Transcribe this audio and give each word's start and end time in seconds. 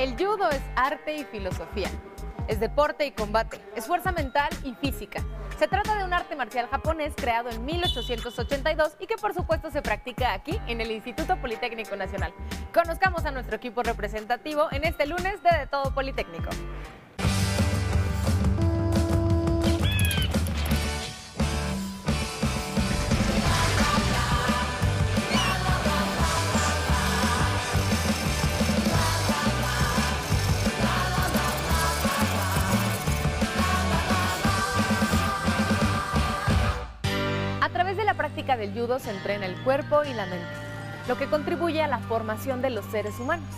El 0.00 0.16
judo 0.16 0.48
es 0.48 0.62
arte 0.76 1.14
y 1.14 1.24
filosofía. 1.24 1.90
Es 2.48 2.58
deporte 2.58 3.04
y 3.04 3.10
combate. 3.10 3.60
Es 3.76 3.86
fuerza 3.86 4.12
mental 4.12 4.48
y 4.64 4.72
física. 4.76 5.22
Se 5.58 5.68
trata 5.68 5.94
de 5.94 6.04
un 6.04 6.14
arte 6.14 6.36
marcial 6.36 6.68
japonés 6.68 7.12
creado 7.14 7.50
en 7.50 7.62
1882 7.66 8.96
y 8.98 9.06
que 9.06 9.16
por 9.16 9.34
supuesto 9.34 9.70
se 9.70 9.82
practica 9.82 10.32
aquí 10.32 10.58
en 10.68 10.80
el 10.80 10.90
Instituto 10.90 11.36
Politécnico 11.36 11.96
Nacional. 11.96 12.32
Conozcamos 12.72 13.26
a 13.26 13.30
nuestro 13.30 13.56
equipo 13.56 13.82
representativo 13.82 14.68
en 14.72 14.84
este 14.84 15.04
lunes 15.04 15.42
de 15.42 15.50
De 15.50 15.66
Todo 15.66 15.92
Politécnico. 15.92 16.48
Del 38.60 38.74
judo 38.74 38.98
se 38.98 39.10
entrena 39.10 39.46
el 39.46 39.56
cuerpo 39.62 40.04
y 40.04 40.12
la 40.12 40.26
mente, 40.26 40.46
lo 41.08 41.16
que 41.16 41.26
contribuye 41.26 41.82
a 41.82 41.88
la 41.88 41.98
formación 41.98 42.60
de 42.60 42.68
los 42.68 42.84
seres 42.84 43.18
humanos. 43.18 43.48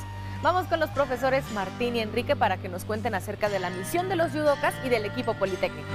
Vamos 0.42 0.66
con 0.66 0.78
los 0.78 0.90
profesores 0.90 1.44
Martín 1.52 1.96
y 1.96 2.00
Enrique 2.00 2.36
para 2.36 2.56
que 2.56 2.68
nos 2.68 2.84
cuenten 2.84 3.14
acerca 3.14 3.48
de 3.48 3.58
la 3.58 3.70
misión 3.70 4.08
de 4.08 4.14
los 4.14 4.30
judokas 4.30 4.74
y 4.84 4.88
del 4.88 5.04
equipo 5.04 5.34
politécnico. 5.34 5.88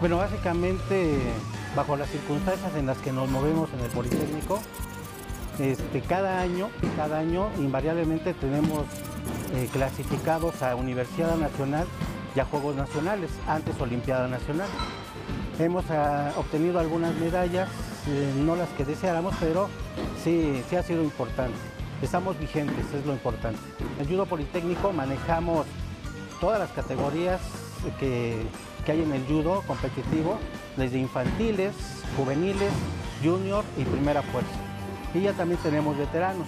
Bueno, 0.00 0.16
básicamente, 0.16 1.18
bajo 1.76 1.96
las 1.96 2.08
circunstancias 2.08 2.74
en 2.76 2.86
las 2.86 2.96
que 2.98 3.12
nos 3.12 3.28
movemos 3.28 3.68
en 3.74 3.80
el 3.80 3.90
Politécnico, 3.90 4.60
este, 5.58 6.00
cada 6.00 6.40
año, 6.40 6.70
cada 6.96 7.18
año 7.18 7.50
invariablemente 7.58 8.32
tenemos 8.32 8.86
eh, 9.54 9.68
clasificados 9.70 10.62
a 10.62 10.74
Universidad 10.76 11.36
Nacional 11.36 11.86
y 12.34 12.40
a 12.40 12.46
Juegos 12.46 12.74
Nacionales, 12.76 13.30
antes 13.46 13.78
Olimpiada 13.78 14.28
Nacional. 14.28 14.68
Hemos 15.60 15.84
ah, 15.90 16.32
obtenido 16.38 16.80
algunas 16.80 17.14
medallas, 17.16 17.68
eh, 18.08 18.32
no 18.34 18.56
las 18.56 18.70
que 18.70 18.86
deseáramos, 18.86 19.34
pero 19.38 19.68
sí, 20.24 20.62
sí 20.70 20.76
ha 20.76 20.82
sido 20.82 21.02
importante. 21.02 21.58
Estamos 22.00 22.38
vigentes, 22.38 22.86
es 22.94 23.04
lo 23.04 23.12
importante. 23.12 23.60
En 23.98 24.08
Judo 24.08 24.24
Politécnico 24.24 24.90
manejamos 24.90 25.66
todas 26.40 26.58
las 26.58 26.70
categorías 26.70 27.42
que, 27.98 28.38
que 28.86 28.92
hay 28.92 29.02
en 29.02 29.12
el 29.12 29.22
judo 29.26 29.62
competitivo, 29.66 30.38
desde 30.78 30.98
infantiles, 30.98 31.74
juveniles, 32.16 32.72
junior 33.22 33.62
y 33.76 33.84
primera 33.84 34.22
fuerza. 34.22 34.56
Y 35.12 35.20
ya 35.20 35.34
también 35.34 35.60
tenemos 35.60 35.94
veteranos. 35.98 36.46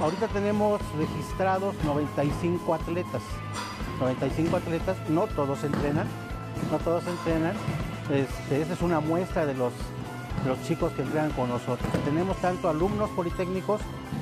Ahorita 0.00 0.26
tenemos 0.26 0.80
registrados 0.98 1.76
95 1.84 2.74
atletas. 2.74 3.22
95 4.00 4.56
atletas, 4.56 4.96
no 5.08 5.28
todos 5.28 5.62
entrenan, 5.62 6.08
no 6.70 6.78
todos 6.78 7.04
entrenan. 7.06 7.54
Este, 8.10 8.62
esa 8.62 8.74
es 8.74 8.82
una 8.82 9.00
muestra 9.00 9.46
de 9.46 9.54
los, 9.54 9.72
los 10.46 10.62
chicos 10.64 10.92
que 10.92 11.02
entrenan 11.02 11.30
con 11.32 11.48
nosotros. 11.48 11.88
Tenemos 12.04 12.36
tanto 12.38 12.68
alumnos 12.68 13.10
politécnicos 13.10 13.80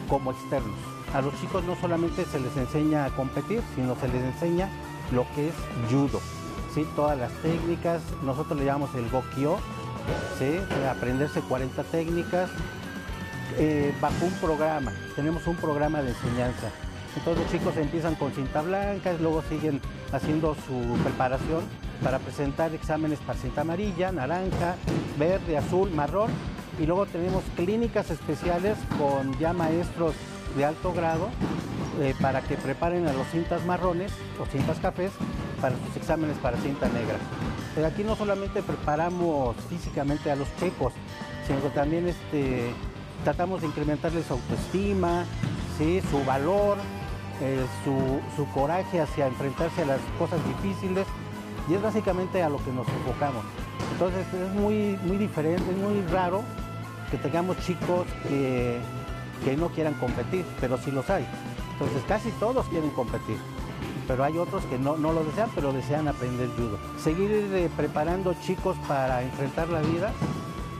como 0.08 0.32
externos. 0.32 0.76
A 1.12 1.20
los 1.20 1.38
chicos 1.40 1.62
no 1.64 1.76
solamente 1.76 2.24
se 2.24 2.40
les 2.40 2.56
enseña 2.56 3.04
a 3.04 3.10
competir, 3.10 3.62
sino 3.74 3.94
se 3.96 4.08
les 4.08 4.22
enseña 4.22 4.68
lo 5.12 5.26
que 5.34 5.48
es 5.48 5.54
judo. 5.90 6.20
¿sí? 6.74 6.86
Todas 6.96 7.18
las 7.18 7.32
técnicas, 7.42 8.02
nosotros 8.24 8.58
le 8.58 8.64
llamamos 8.64 8.94
el 8.94 9.08
gokyo, 9.10 9.58
¿sí? 10.38 10.58
aprenderse 10.88 11.40
40 11.40 11.82
técnicas, 11.84 12.50
eh, 13.58 13.94
bajo 14.00 14.24
un 14.24 14.32
programa, 14.32 14.92
tenemos 15.14 15.46
un 15.46 15.56
programa 15.56 16.02
de 16.02 16.10
enseñanza. 16.10 16.70
Entonces 17.16 17.44
los 17.44 17.52
chicos 17.52 17.76
empiezan 17.76 18.16
con 18.16 18.32
cinta 18.32 18.62
blanca, 18.62 19.12
luego 19.20 19.42
siguen 19.48 19.80
haciendo 20.12 20.56
su 20.66 21.00
preparación 21.04 21.62
para 22.02 22.18
presentar 22.18 22.74
exámenes 22.74 23.18
para 23.20 23.38
cinta 23.38 23.62
amarilla, 23.62 24.12
naranja, 24.12 24.76
verde, 25.18 25.56
azul, 25.56 25.90
marrón. 25.90 26.30
Y 26.78 26.86
luego 26.86 27.06
tenemos 27.06 27.44
clínicas 27.56 28.10
especiales 28.10 28.76
con 28.98 29.38
ya 29.38 29.52
maestros 29.52 30.14
de 30.56 30.64
alto 30.64 30.92
grado 30.92 31.28
eh, 32.00 32.14
para 32.20 32.40
que 32.42 32.56
preparen 32.56 33.06
a 33.06 33.12
los 33.12 33.26
cintas 33.28 33.64
marrones 33.64 34.12
o 34.40 34.46
cintas 34.46 34.78
cafés 34.78 35.12
para 35.60 35.76
sus 35.86 35.96
exámenes 35.96 36.36
para 36.38 36.56
cinta 36.58 36.88
negra. 36.88 37.16
Pero 37.74 37.86
aquí 37.86 38.02
no 38.02 38.16
solamente 38.16 38.62
preparamos 38.62 39.56
físicamente 39.68 40.30
a 40.30 40.36
los 40.36 40.48
chicos, 40.56 40.92
sino 41.46 41.62
que 41.62 41.70
también 41.70 42.08
este, 42.08 42.72
tratamos 43.22 43.60
de 43.60 43.68
incrementarles 43.68 44.26
su 44.26 44.34
autoestima, 44.34 45.24
¿sí? 45.78 46.00
su 46.10 46.24
valor, 46.24 46.78
eh, 47.40 47.64
su 47.84 48.46
coraje 48.52 49.00
hacia 49.00 49.26
enfrentarse 49.26 49.82
a 49.82 49.86
las 49.86 50.00
cosas 50.18 50.40
difíciles 50.46 51.06
y 51.68 51.74
es 51.74 51.82
básicamente 51.82 52.42
a 52.42 52.48
lo 52.48 52.58
que 52.58 52.72
nos 52.72 52.86
enfocamos. 52.88 53.44
Entonces 53.92 54.26
es 54.32 54.54
muy, 54.54 54.98
muy 55.04 55.16
diferente, 55.16 55.62
es 55.70 55.76
muy 55.76 56.02
raro 56.12 56.42
que 57.10 57.16
tengamos 57.18 57.58
chicos 57.60 58.06
que, 58.28 58.78
que 59.44 59.56
no 59.56 59.68
quieran 59.68 59.94
competir, 59.94 60.44
pero 60.60 60.78
sí 60.78 60.90
los 60.90 61.08
hay. 61.10 61.26
Entonces 61.72 62.02
casi 62.06 62.30
todos 62.32 62.66
quieren 62.66 62.90
competir, 62.90 63.36
pero 64.06 64.24
hay 64.24 64.38
otros 64.38 64.64
que 64.66 64.78
no, 64.78 64.96
no 64.96 65.12
lo 65.12 65.24
desean, 65.24 65.50
pero 65.54 65.72
desean 65.72 66.08
aprender 66.08 66.48
judo. 66.56 66.78
Seguir 66.98 67.30
eh, 67.30 67.70
preparando 67.76 68.34
chicos 68.44 68.76
para 68.86 69.22
enfrentar 69.22 69.68
la 69.68 69.80
vida, 69.80 70.12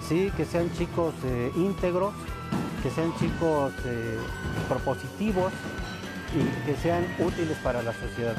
sí, 0.09 0.31
que 0.37 0.45
sean 0.45 0.73
chicos 0.73 1.15
eh, 1.25 1.53
íntegros, 1.57 2.15
que 2.83 2.91
sean 2.91 3.15
chicos 3.19 3.73
eh, 3.87 4.19
propositivos 4.69 5.53
y 6.35 6.67
que 6.67 6.77
sean 6.77 7.07
útiles 7.19 7.57
para 7.63 7.83
la 7.83 7.93
sociedad. 7.93 8.37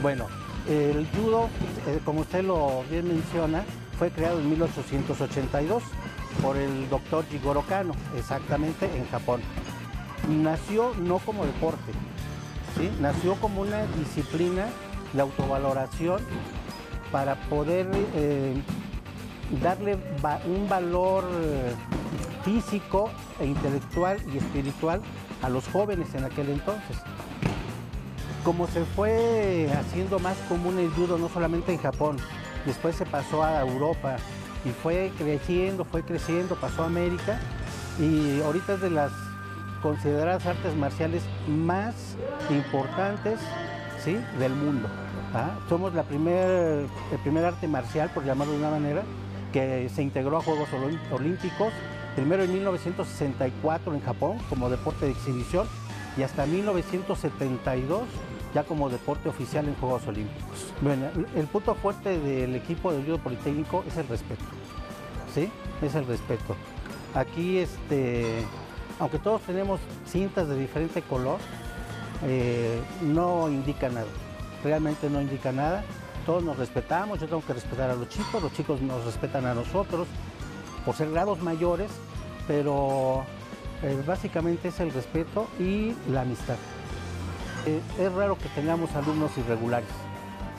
Bueno, 0.00 0.26
el 0.68 1.06
judo, 1.14 1.48
eh, 1.86 2.00
como 2.04 2.20
usted 2.20 2.44
lo 2.44 2.84
bien 2.90 3.08
menciona, 3.08 3.64
fue 3.98 4.10
creado 4.10 4.40
en 4.40 4.50
1882 4.50 5.82
por 6.42 6.56
el 6.56 6.88
doctor 6.88 7.24
Jigoro 7.26 7.62
Kano, 7.62 7.94
exactamente 8.16 8.86
en 8.96 9.06
Japón. 9.08 9.40
Nació 10.28 10.94
no 10.94 11.18
como 11.18 11.44
deporte, 11.44 11.92
¿sí? 12.76 12.90
nació 13.00 13.34
como 13.36 13.60
una 13.60 13.84
disciplina 13.98 14.66
de 15.12 15.20
autovaloración 15.20 16.20
para 17.12 17.36
poder 17.48 17.88
eh, 18.14 18.54
darle 19.62 19.98
un 20.46 20.68
valor 20.68 21.24
eh, 21.30 21.74
físico 22.44 23.10
e 23.38 23.46
intelectual 23.46 24.18
y 24.32 24.38
espiritual 24.38 25.02
a 25.42 25.48
los 25.48 25.68
jóvenes 25.68 26.14
en 26.14 26.24
aquel 26.24 26.48
entonces. 26.48 26.96
Como 28.44 28.66
se 28.66 28.84
fue 28.84 29.68
haciendo 29.78 30.18
más 30.18 30.36
común 30.48 30.78
el 30.78 30.90
judo, 30.90 31.16
no 31.16 31.28
solamente 31.30 31.72
en 31.72 31.78
Japón, 31.78 32.16
después 32.66 32.94
se 32.94 33.06
pasó 33.06 33.42
a 33.42 33.60
Europa 33.62 34.16
y 34.66 34.70
fue 34.70 35.10
creciendo, 35.16 35.84
fue 35.84 36.02
creciendo, 36.02 36.54
pasó 36.56 36.82
a 36.82 36.86
América 36.86 37.38
y 37.98 38.40
ahorita 38.42 38.74
es 38.74 38.80
de 38.82 38.90
las 38.90 39.12
consideradas 39.82 40.44
artes 40.46 40.74
marciales 40.76 41.22
más 41.48 41.94
importantes 42.50 43.40
¿sí? 44.04 44.18
del 44.38 44.52
mundo. 44.54 44.88
¿ah? 45.34 45.50
Somos 45.70 45.94
la 45.94 46.02
primer, 46.02 46.86
el 47.12 47.18
primer 47.22 47.46
arte 47.46 47.66
marcial, 47.66 48.10
por 48.10 48.24
llamarlo 48.24 48.52
de 48.52 48.58
una 48.58 48.70
manera, 48.70 49.02
que 49.54 49.88
se 49.94 50.02
integró 50.02 50.36
a 50.38 50.42
Juegos 50.42 50.68
Olí- 50.72 50.98
Olímpicos, 51.12 51.72
primero 52.14 52.42
en 52.42 52.52
1964 52.52 53.94
en 53.94 54.00
Japón 54.02 54.36
como 54.50 54.68
deporte 54.68 55.06
de 55.06 55.12
exhibición 55.12 55.66
y 56.18 56.22
hasta 56.22 56.44
1972 56.46 58.02
ya 58.54 58.62
como 58.62 58.88
deporte 58.88 59.28
oficial 59.28 59.66
en 59.66 59.74
Juegos 59.74 60.06
Olímpicos. 60.06 60.72
Bueno, 60.80 61.06
el 61.34 61.46
punto 61.46 61.74
fuerte 61.74 62.18
del 62.20 62.54
equipo 62.54 62.92
de 62.92 63.02
judo 63.02 63.18
politécnico 63.18 63.84
es 63.86 63.96
el 63.96 64.06
respeto, 64.06 64.44
¿sí? 65.34 65.50
Es 65.82 65.94
el 65.96 66.06
respeto. 66.06 66.54
Aquí, 67.14 67.58
este, 67.58 68.44
aunque 68.98 69.18
todos 69.18 69.42
tenemos 69.42 69.80
cintas 70.06 70.48
de 70.48 70.56
diferente 70.56 71.02
color, 71.02 71.38
eh, 72.22 72.80
no 73.02 73.48
indica 73.48 73.88
nada, 73.88 74.06
realmente 74.62 75.10
no 75.10 75.20
indica 75.20 75.50
nada. 75.52 75.84
Todos 76.24 76.42
nos 76.42 76.56
respetamos, 76.56 77.20
yo 77.20 77.26
tengo 77.26 77.44
que 77.44 77.52
respetar 77.52 77.90
a 77.90 77.94
los 77.94 78.08
chicos, 78.08 78.42
los 78.42 78.52
chicos 78.52 78.80
nos 78.80 79.04
respetan 79.04 79.44
a 79.44 79.52
nosotros 79.52 80.06
por 80.86 80.94
ser 80.94 81.10
grados 81.10 81.42
mayores, 81.42 81.90
pero 82.46 83.24
eh, 83.82 84.00
básicamente 84.06 84.68
es 84.68 84.80
el 84.80 84.90
respeto 84.92 85.48
y 85.58 85.94
la 86.10 86.22
amistad. 86.22 86.56
Eh, 87.66 87.80
es 87.98 88.12
raro 88.12 88.36
que 88.36 88.48
tengamos 88.50 88.94
alumnos 88.94 89.30
irregulares, 89.38 89.88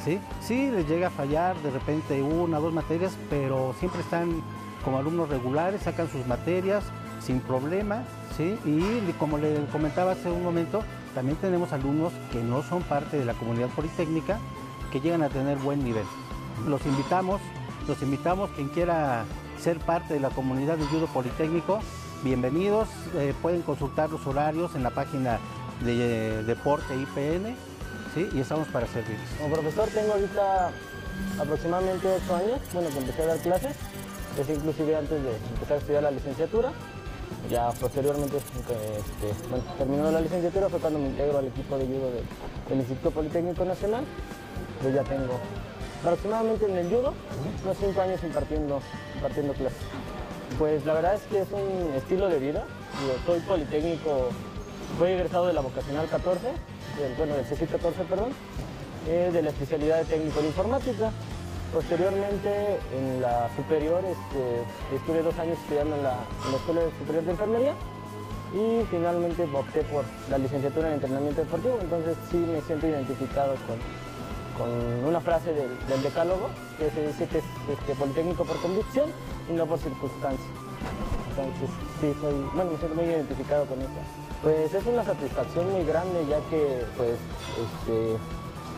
¿sí? 0.04 0.20
Sí, 0.42 0.72
les 0.72 0.88
llega 0.88 1.08
a 1.08 1.12
fallar 1.12 1.56
de 1.58 1.70
repente 1.70 2.22
una 2.24 2.58
o 2.58 2.62
dos 2.62 2.74
materias, 2.74 3.16
pero 3.30 3.76
siempre 3.80 4.02
están 4.02 4.42
como 4.84 4.98
alumnos 4.98 5.30
regulares, 5.30 5.84
sacan 5.84 6.10
sus 6.10 6.26
materias 6.26 6.84
sin 7.20 7.42
problema, 7.42 8.04
¿sí? 8.36 8.58
Y 8.66 9.12
como 9.20 9.38
le 9.38 9.66
comentaba 9.72 10.14
hace 10.14 10.32
un 10.32 10.44
momento, 10.44 10.84
también 11.14 11.38
tenemos 11.38 11.74
alumnos 11.74 12.12
que 12.32 12.42
no 12.42 12.64
son 12.64 12.82
parte 12.84 13.18
de 13.18 13.26
la 13.26 13.34
comunidad 13.34 13.70
politécnica, 13.70 14.40
que 14.92 15.00
llegan 15.00 15.22
a 15.22 15.30
tener 15.30 15.58
buen 15.60 15.84
nivel. 15.84 16.06
Los 16.68 16.86
invitamos, 16.86 17.40
los 17.88 18.02
invitamos, 18.02 18.50
quien 18.52 18.70
quiera 18.70 19.26
ser 19.60 19.78
parte 19.80 20.16
de 20.16 20.20
la 20.20 20.30
comunidad 20.30 20.78
de 20.78 20.86
judo 20.86 21.06
politécnico, 21.08 21.80
bienvenidos, 22.24 22.88
eh, 23.16 23.34
pueden 23.42 23.62
consultar 23.62 24.10
los 24.10 24.26
horarios 24.26 24.74
en 24.76 24.84
la 24.84 24.90
página 24.90 25.40
de 25.82 26.44
deporte 26.44 26.96
IPN, 26.96 27.56
¿sí? 28.14 28.30
y 28.34 28.40
estamos 28.40 28.68
para 28.70 28.88
servirles. 28.88 29.30
Como 29.38 29.54
profesor 29.54 29.90
tengo 29.90 30.14
ahorita 30.14 30.72
aproximadamente 31.40 32.08
8 32.08 32.36
años, 32.36 32.60
bueno, 32.74 32.90
que 32.90 32.98
empecé 33.00 33.24
a 33.24 33.26
dar 33.28 33.38
clases, 33.40 33.76
es 34.40 34.50
inclusive 34.50 34.96
antes 34.96 35.24
de 35.24 35.36
empezar 35.54 35.78
a 35.78 35.80
estudiar 35.80 36.04
la 36.04 36.12
licenciatura. 36.12 36.72
Ya 37.50 37.70
posteriormente, 37.72 38.38
este, 38.38 39.50
bueno, 39.50 39.64
terminando 39.78 40.12
la 40.12 40.22
licenciatura 40.22 40.70
fue 40.70 40.80
cuando 40.80 41.00
me 41.00 41.08
integro 41.08 41.38
al 41.38 41.48
equipo 41.48 41.78
de 41.78 41.86
judo 41.86 42.12
del 42.70 42.80
Instituto 42.80 43.12
Politécnico 43.12 43.66
Nacional. 43.66 44.04
Pues 44.82 44.94
ya 44.94 45.04
tengo 45.04 45.40
aproximadamente 46.02 46.66
en 46.66 46.78
el 46.78 46.90
judo 46.90 47.14
unos 47.64 47.78
5 47.78 48.02
años 48.02 48.24
impartiendo, 48.24 48.82
impartiendo 49.16 49.54
clases. 49.54 49.78
Pues 50.58 50.86
la 50.86 50.94
verdad 50.94 51.16
es 51.16 51.22
que 51.24 51.42
es 51.42 51.48
un 51.52 51.94
estilo 51.94 52.28
de 52.30 52.40
vida. 52.40 52.64
Yo 53.08 53.14
soy 53.26 53.40
politécnico, 53.42 54.30
fui 54.98 55.10
egresado 55.10 55.48
de 55.48 55.54
la 55.54 55.62
vocacional 55.62 56.08
14, 56.08 56.48
bueno, 57.18 57.36
del 57.36 57.46
CC 57.46 57.68
14, 57.68 58.04
perdón, 58.04 58.32
eh, 59.08 59.30
de 59.32 59.42
la 59.42 59.50
especialidad 59.50 60.00
de 60.00 60.06
técnico 60.06 60.42
de 60.42 60.48
informática. 60.48 61.12
Posteriormente, 61.74 62.80
en 62.96 63.22
la 63.22 63.50
superior, 63.56 64.02
este, 64.06 64.96
estuve 64.96 65.22
dos 65.22 65.38
años 65.38 65.58
estudiando 65.60 65.96
en 65.96 66.04
la, 66.04 66.18
Escuela 66.56 66.82
Superior 67.00 67.24
de 67.26 67.32
Enfermería 67.32 67.74
y 68.54 68.86
finalmente 68.90 69.44
opté 69.44 69.82
por 69.84 70.06
la 70.30 70.38
licenciatura 70.38 70.88
en 70.88 70.94
entrenamiento 70.96 71.42
deportivo, 71.42 71.78
entonces 71.82 72.16
sí 72.32 72.38
me 72.38 72.62
siento 72.62 72.88
identificado 72.88 73.56
con, 73.68 73.78
con 74.58 75.06
una 75.06 75.20
frase 75.20 75.52
del, 75.54 76.02
decálogo 76.02 76.50
que 76.78 76.90
se 76.92 77.08
dice 77.08 77.28
que 77.28 77.40
es 77.40 77.46
este, 77.68 77.96
politécnico 77.96 78.46
por 78.46 78.56
convicción 78.62 79.10
y 79.50 79.54
no 79.54 79.66
por 79.66 79.80
circunstancia. 79.80 80.48
Entonces, 81.30 81.70
sí, 82.00 82.14
soy, 82.22 82.34
bueno, 82.56 82.72
me 82.72 82.78
siento 82.78 82.96
muy 82.96 83.06
identificado 83.06 83.66
con 83.66 83.82
eso. 83.82 84.25
Pues 84.42 84.74
es 84.74 84.86
una 84.86 85.04
satisfacción 85.04 85.72
muy 85.72 85.84
grande 85.86 86.26
ya 86.30 86.38
que, 86.50 86.86
pues, 86.98 87.18
este, 87.66 88.18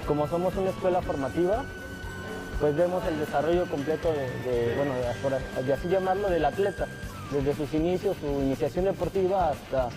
como 0.07 0.27
somos 0.27 0.55
una 0.55 0.69
escuela 0.69 1.01
formativa, 1.01 1.65
pues 2.59 2.75
vemos 2.75 3.03
el 3.05 3.19
desarrollo 3.19 3.65
completo 3.65 4.11
de, 4.11 4.73
bueno, 4.75 4.93
de, 5.63 5.73
así 5.73 5.87
llamarlo, 5.89 6.29
del 6.29 6.45
atleta, 6.45 6.87
desde 7.31 7.53
sus 7.53 7.73
inicios, 7.73 8.15
su 8.19 8.27
iniciación 8.41 8.85
deportiva 8.85 9.49
hasta, 9.49 9.89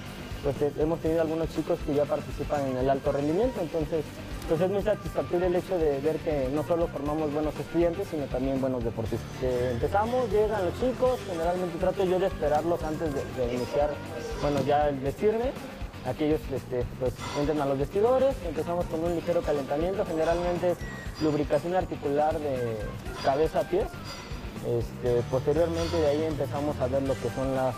pues 0.43 0.57
hemos 0.79 1.01
tenido 1.01 1.23
algunos 1.23 1.49
chicos 1.55 1.79
que 1.87 1.95
ya 1.95 2.05
participan 2.05 2.67
en 2.67 2.77
el 2.79 2.91
alto 2.91 3.13
rendimiento, 3.13 3.61
entonces 3.61 4.05
pues 4.51 4.63
es 4.63 4.71
muy 4.71 4.83
satisfactorio 4.83 5.47
el 5.47 5.55
hecho 5.55 5.79
de 5.79 6.01
ver 6.01 6.17
que 6.17 6.49
no 6.53 6.65
solo 6.65 6.89
formamos 6.89 7.33
buenos 7.33 7.55
estudiantes, 7.55 8.09
sino 8.11 8.25
también 8.25 8.61
buenos 8.61 8.83
deportistas. 8.83 9.29
empezamos, 9.41 10.29
llegan 10.29 10.65
los 10.65 10.75
chicos, 10.81 11.21
generalmente 11.25 11.79
trato 11.79 12.05
yo 12.05 12.19
de 12.19 12.27
esperarlos 12.27 12.83
antes 12.83 13.15
de, 13.15 13.55
iniciar, 13.55 13.91
bueno, 14.43 14.61
ya 14.67 14.89
el 14.89 14.99
vestirme. 14.99 15.53
Aquellos 16.05 16.41
este, 16.53 16.85
pues, 16.99 17.15
entran 17.39 17.61
a 17.61 17.67
los 17.67 17.79
vestidores, 17.79 18.35
empezamos 18.45 18.87
con 18.87 19.05
un 19.05 19.15
ligero 19.15 19.41
calentamiento, 19.41 20.05
generalmente 20.05 20.73
es 20.73 20.79
lubricación 21.23 21.77
articular 21.77 22.37
de 22.41 22.77
cabeza 23.23 23.61
a 23.61 23.63
pies. 23.63 23.87
Este, 24.67 25.23
posteriormente 25.31 25.97
de 25.97 26.07
ahí 26.09 26.25
empezamos 26.25 26.77
a 26.81 26.89
ver 26.89 27.03
lo 27.05 27.15
que 27.15 27.31
son 27.37 27.55
las, 27.55 27.77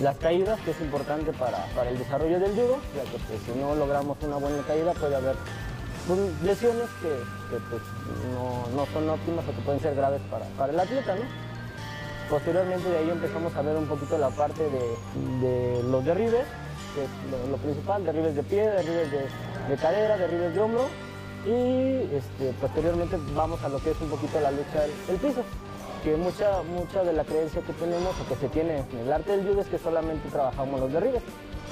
las 0.00 0.16
caídas, 0.18 0.60
que 0.60 0.70
es 0.70 0.80
importante 0.80 1.32
para, 1.32 1.66
el 1.88 1.98
desarrollo 1.98 2.38
del 2.38 2.52
judo, 2.52 2.78
ya 2.94 3.02
que 3.10 3.18
pues, 3.26 3.40
si 3.44 3.58
no 3.58 3.74
logramos 3.74 4.16
una 4.22 4.36
buena 4.36 4.62
caída 4.62 4.92
puede 4.92 5.16
haber 5.16 5.34
lesiones 6.42 6.88
que, 7.02 7.08
pues, 7.70 7.82
no, 8.74 8.86
son 8.92 9.08
óptimas 9.08 9.44
o 9.48 9.54
que 9.54 9.62
pueden 9.62 9.80
ser 9.80 9.94
graves 9.94 10.20
para, 10.30 10.72
el 10.72 10.80
atleta. 10.80 11.14
¿no? 11.14 11.22
Posteriormente 12.28 12.88
de 12.88 12.98
ahí 12.98 13.10
empezamos 13.10 13.54
a 13.56 13.62
ver 13.62 13.76
un 13.76 13.86
poquito 13.86 14.16
la 14.18 14.30
parte 14.30 14.62
de, 14.62 15.82
los 15.84 16.04
derribes, 16.04 16.46
que 16.94 17.04
es 17.04 17.50
lo, 17.50 17.56
principal, 17.56 18.04
derribes 18.04 18.34
de 18.34 18.42
pie, 18.42 18.70
derribes 18.70 19.10
de, 19.10 19.26
de 19.68 19.76
cadera, 19.76 20.16
derribes 20.16 20.54
de 20.54 20.60
hombro 20.60 20.86
y 21.46 22.14
este, 22.14 22.52
posteriormente 22.60 23.16
vamos 23.34 23.62
a 23.62 23.68
lo 23.68 23.78
que 23.78 23.92
es 23.92 24.00
un 24.00 24.10
poquito 24.10 24.38
la 24.40 24.50
lucha 24.50 24.82
del, 24.82 25.16
piso 25.16 25.42
que 26.04 26.16
mucha, 26.16 26.62
mucha 26.62 27.02
de 27.02 27.12
la 27.12 27.24
creencia 27.24 27.62
que 27.62 27.72
tenemos 27.74 28.14
o 28.20 28.28
que 28.28 28.36
se 28.36 28.48
tiene 28.48 28.84
en 28.92 28.98
el 28.98 29.12
arte 29.12 29.32
del 29.32 29.46
judo 29.46 29.62
es 29.62 29.68
que 29.68 29.78
solamente 29.78 30.28
trabajamos 30.28 30.80
los 30.80 30.92
derribes 30.92 31.22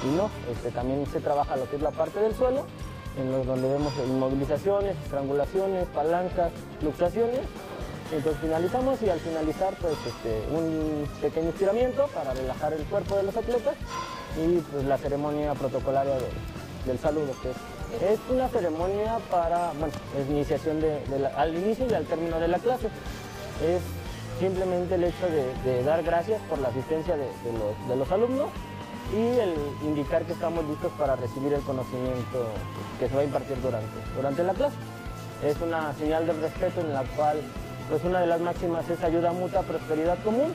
y 0.05 0.17
no, 0.17 0.31
este, 0.51 0.71
también 0.71 1.05
se 1.07 1.21
trabaja 1.21 1.57
lo 1.57 1.69
que 1.69 1.77
es 1.77 1.83
la 1.83 1.91
parte 1.91 2.21
del 2.21 2.35
suelo 2.35 2.65
donde 3.27 3.69
vemos 3.69 3.93
inmovilizaciones, 4.07 4.97
estrangulaciones, 5.05 5.87
palancas, 5.89 6.53
fluctuaciones. 6.81 7.41
Entonces 8.13 8.41
finalizamos 8.41 9.03
y 9.03 9.11
al 9.11 9.21
finalizar 9.21 9.75
pues 9.81 9.95
este, 10.07 10.43
un 10.55 11.07
pequeño 11.21 11.51
estiramiento 11.51 12.07
para 12.15 12.33
relajar 12.33 12.73
el 12.73 12.83
cuerpo 12.85 13.17
de 13.17 13.25
los 13.25 13.37
atletas 13.37 13.75
y 14.37 14.61
pues 14.61 14.85
la 14.85 14.97
ceremonia 14.97 15.53
protocolaria 15.55 16.15
del 16.87 16.99
saludo 16.99 17.33
que 17.43 17.51
es, 17.51 18.19
una 18.31 18.49
ceremonia 18.49 19.19
para, 19.31 19.73
bueno, 19.79 19.93
es 20.19 20.31
iniciación 20.31 20.81
de, 20.81 21.01
al 21.37 21.55
inicio 21.55 21.87
y 21.91 21.95
al 21.95 22.07
término 22.07 22.39
de 22.39 22.49
la 22.49 22.59
clase. 22.59 22.87
Es 23.67 23.83
simplemente 24.39 24.95
el 24.95 25.05
hecho 25.05 25.27
de, 25.65 25.83
dar 25.83 26.03
gracias 26.03 26.41
por 26.49 26.59
la 26.61 26.69
asistencia 26.69 27.17
de 27.17 27.97
los 27.97 28.11
alumnos 28.11 28.49
y 29.13 29.39
el 29.39 29.55
indicar 29.83 30.25
que 30.25 30.33
estamos 30.33 30.65
listos 30.67 30.93
para 30.99 31.17
recibir 31.17 31.53
el 31.53 31.63
conocimiento 31.63 32.47
que 32.99 33.09
se 33.09 33.15
va 33.15 33.23
a 33.23 33.25
impartir 33.25 33.61
durante, 33.63 33.97
durante 34.15 34.43
la 34.43 34.53
clase. 34.53 34.77
Es 35.43 35.57
una 35.61 35.95
señal 35.95 36.27
de 36.27 36.33
respeto 36.35 36.81
en 36.81 36.93
la 36.93 37.05
cual 37.17 37.41
pues 37.89 38.05
una 38.05 38.21
de 38.21 38.27
las 38.27 38.41
máximas 38.41 38.89
es 38.91 39.03
ayuda 39.03 39.33
mutua, 39.33 39.63
prosperidad 39.63 40.19
común. 40.23 40.53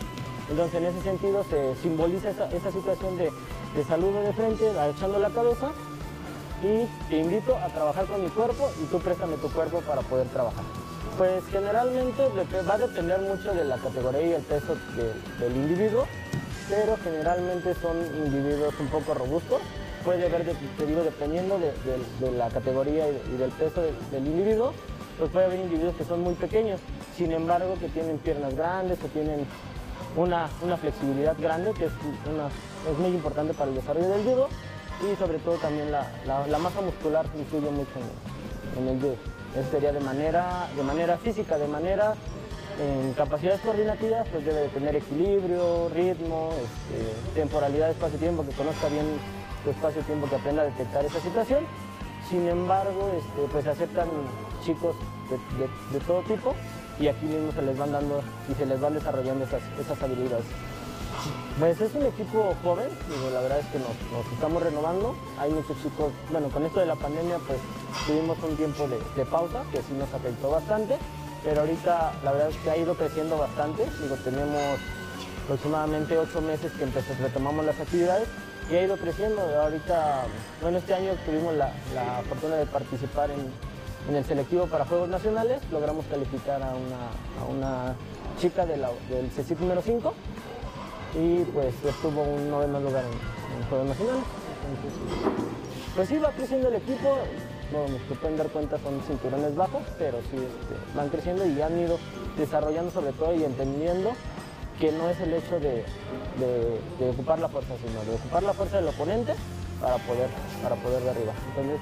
Entonces 0.49 0.75
en 0.75 0.85
ese 0.85 1.01
sentido 1.01 1.43
se 1.49 1.75
simboliza 1.81 2.29
esa, 2.29 2.71
situación 2.71 3.17
de, 3.17 3.31
saludo 3.87 4.21
de 4.21 4.33
frente, 4.33 4.71
echando 4.89 5.17
la 5.17 5.29
cabeza 5.29 5.71
y 6.61 6.85
te 7.09 7.17
invito 7.17 7.57
a 7.57 7.67
trabajar 7.69 8.05
con 8.05 8.21
mi 8.21 8.29
cuerpo 8.29 8.69
y 8.81 8.85
tú 8.85 8.99
préstame 8.99 9.37
tu 9.37 9.49
cuerpo 9.49 9.81
para 9.81 10.01
poder 10.01 10.27
trabajar. 10.27 10.63
Pues 11.17 11.43
generalmente 11.51 12.23
va 12.69 12.73
a 12.73 12.77
depender 12.77 13.19
mucho 13.21 13.53
de 13.53 13.63
la 13.63 13.77
categoría 13.77 14.21
y 14.21 14.33
el 14.33 14.41
peso 14.41 14.75
del 15.39 15.55
individuo 15.55 16.05
pero 16.69 16.97
generalmente 17.03 17.73
son 17.75 17.97
individuos 18.25 18.73
un 18.79 18.87
poco 18.87 19.13
robustos. 19.13 19.61
Puede 20.03 20.25
haber, 20.25 20.43
dependiendo 20.45 21.57
de, 21.59 22.31
la 22.31 22.49
categoría 22.49 23.07
y 23.07 23.37
del 23.37 23.51
peso 23.51 23.81
del 24.11 24.27
individuo, 24.27 24.73
pues 25.17 25.31
puede 25.31 25.45
haber 25.45 25.59
individuos 25.59 25.95
que 25.95 26.03
son 26.03 26.21
muy 26.21 26.33
pequeños, 26.33 26.79
sin 27.15 27.31
embargo 27.31 27.75
que 27.79 27.87
tienen 27.89 28.17
piernas 28.17 28.53
grandes, 28.55 28.99
que 28.99 29.07
tienen 29.09 29.45
una, 30.15 30.47
flexibilidad 30.77 31.35
grande, 31.39 31.71
que 31.73 31.85
es, 31.85 31.91
muy 32.99 33.09
importante 33.09 33.53
para 33.53 33.69
el 33.69 33.75
desarrollo 33.75 34.09
del 34.09 34.23
judo, 34.23 34.49
y 35.01 35.15
sobre 35.17 35.39
todo 35.39 35.55
también 35.55 35.91
la, 35.91 36.59
masa 36.59 36.81
muscular 36.81 37.25
influye 37.37 37.69
mucho 37.69 37.91
en, 38.77 38.87
el 38.87 38.99
judo. 38.99 39.15
Eso 39.57 39.69
sería 39.71 39.91
de 39.91 39.99
manera, 39.99 40.67
de 40.75 40.83
manera 40.83 41.17
física, 41.17 41.57
de 41.57 41.67
manera 41.67 42.15
en 42.79 43.13
capacidades 43.13 43.61
coordinativas 43.61 44.27
pues 44.29 44.45
debe 44.45 44.61
de 44.61 44.69
tener 44.69 44.95
equilibrio, 44.95 45.89
ritmo, 45.89 46.51
este, 46.51 47.39
temporalidad, 47.39 47.91
espacio-tiempo, 47.91 48.45
que 48.45 48.51
conozca 48.51 48.87
bien 48.89 49.05
su 49.63 49.69
espacio-tiempo, 49.69 50.27
que 50.27 50.35
aprenda 50.35 50.63
a 50.63 50.65
detectar 50.65 51.05
esa 51.05 51.19
situación. 51.19 51.65
Sin 52.29 52.47
embargo, 52.47 53.11
este, 53.15 53.47
pues 53.51 53.67
aceptan 53.67 54.07
chicos 54.63 54.95
de, 55.91 55.99
todo 55.99 56.21
tipo 56.21 56.53
y 56.99 57.07
aquí 57.07 57.25
mismo 57.25 57.51
se 57.51 57.61
les 57.61 57.77
van 57.77 57.91
dando 57.91 58.21
y 58.49 58.53
se 58.55 58.65
les 58.65 58.79
van 58.79 58.93
desarrollando 58.93 59.45
esas, 59.45 59.61
esas 59.79 60.01
habilidades. 60.01 60.45
Pues 61.59 61.79
es 61.79 61.93
un 61.93 62.05
equipo 62.05 62.53
joven, 62.63 62.87
la 63.31 63.41
verdad 63.41 63.59
es 63.59 63.67
que 63.67 63.79
nos, 63.79 64.33
estamos 64.33 64.63
renovando. 64.63 65.15
Hay 65.39 65.51
muchos 65.51 65.77
chicos, 65.83 66.11
bueno, 66.31 66.49
con 66.49 66.65
esto 66.65 66.79
de 66.79 66.87
la 66.87 66.95
pandemia 66.95 67.37
pues 67.45 67.59
tuvimos 68.07 68.37
un 68.43 68.55
tiempo 68.57 68.87
de, 68.87 68.99
de 69.15 69.25
pausa 69.29 69.63
que 69.71 69.77
sí 69.77 69.93
nos 69.97 70.11
afectó 70.13 70.49
bastante 70.49 70.97
pero 71.43 71.61
ahorita 71.61 72.13
la 72.23 72.31
verdad 72.31 72.49
es 72.49 72.57
que 72.57 72.69
ha 72.69 72.77
ido 72.77 72.95
creciendo 72.95 73.37
bastante. 73.37 73.85
Digo, 74.01 74.15
tenemos 74.23 74.79
aproximadamente 75.43 76.17
ocho 76.17 76.41
meses 76.41 76.71
que 76.71 76.83
empezamos, 76.83 77.21
retomamos 77.21 77.65
las 77.65 77.79
actividades 77.79 78.27
y 78.71 78.75
ha 78.75 78.83
ido 78.83 78.97
creciendo. 78.97 79.41
Ahorita, 79.41 80.23
bueno, 80.61 80.77
este 80.77 80.93
año 80.93 81.11
tuvimos 81.25 81.53
la, 81.55 81.71
fortuna 82.29 82.55
de 82.55 82.65
participar 82.65 83.29
en, 83.31 83.51
el 84.15 84.25
selectivo 84.25 84.67
para 84.67 84.85
Juegos 84.85 85.07
Nacionales, 85.07 85.61
logramos 85.71 86.05
calificar 86.07 86.61
a 86.61 86.73
una, 87.49 87.95
chica 88.39 88.65
del 88.65 88.83
CECIT 89.33 89.59
número 89.59 89.81
5 89.81 90.13
y 91.15 91.43
pues 91.45 91.73
estuvo 91.85 92.23
un 92.23 92.49
noveno 92.49 92.79
lugar 92.79 93.05
en, 93.05 93.69
Juegos 93.69 93.87
Nacionales. 93.87 94.23
pues 95.95 96.09
sí, 96.09 96.17
va 96.17 96.31
creciendo 96.31 96.67
el 96.67 96.75
equipo, 96.75 97.17
como 97.73 97.87
se 98.07 98.15
pueden 98.15 98.37
dar 98.37 98.47
cuenta 98.49 98.77
son 98.77 99.01
cinturones 99.01 99.55
bajos, 99.55 99.81
pero 99.97 100.19
sí 100.29 100.37
este, 100.37 100.75
van 100.95 101.09
creciendo 101.09 101.45
y 101.45 101.59
han 101.61 101.77
ido 101.79 101.97
desarrollando 102.37 102.91
sobre 102.91 103.11
todo 103.13 103.33
y 103.33 103.43
entendiendo 103.43 104.11
que 104.79 104.91
no 104.91 105.09
es 105.09 105.19
el 105.19 105.33
hecho 105.33 105.59
de, 105.59 105.83
ocupar 107.09 107.39
la 107.39 107.49
fuerza, 107.49 107.73
sino 107.83 108.03
de 108.03 108.15
ocupar 108.15 108.43
la 108.43 108.53
fuerza 108.53 108.77
del 108.77 108.87
oponente 108.87 109.33
para 109.81 109.97
poder, 109.97 110.29
para 110.61 110.75
poder 110.75 111.03
derribar. 111.03 111.35
Entonces 111.49 111.79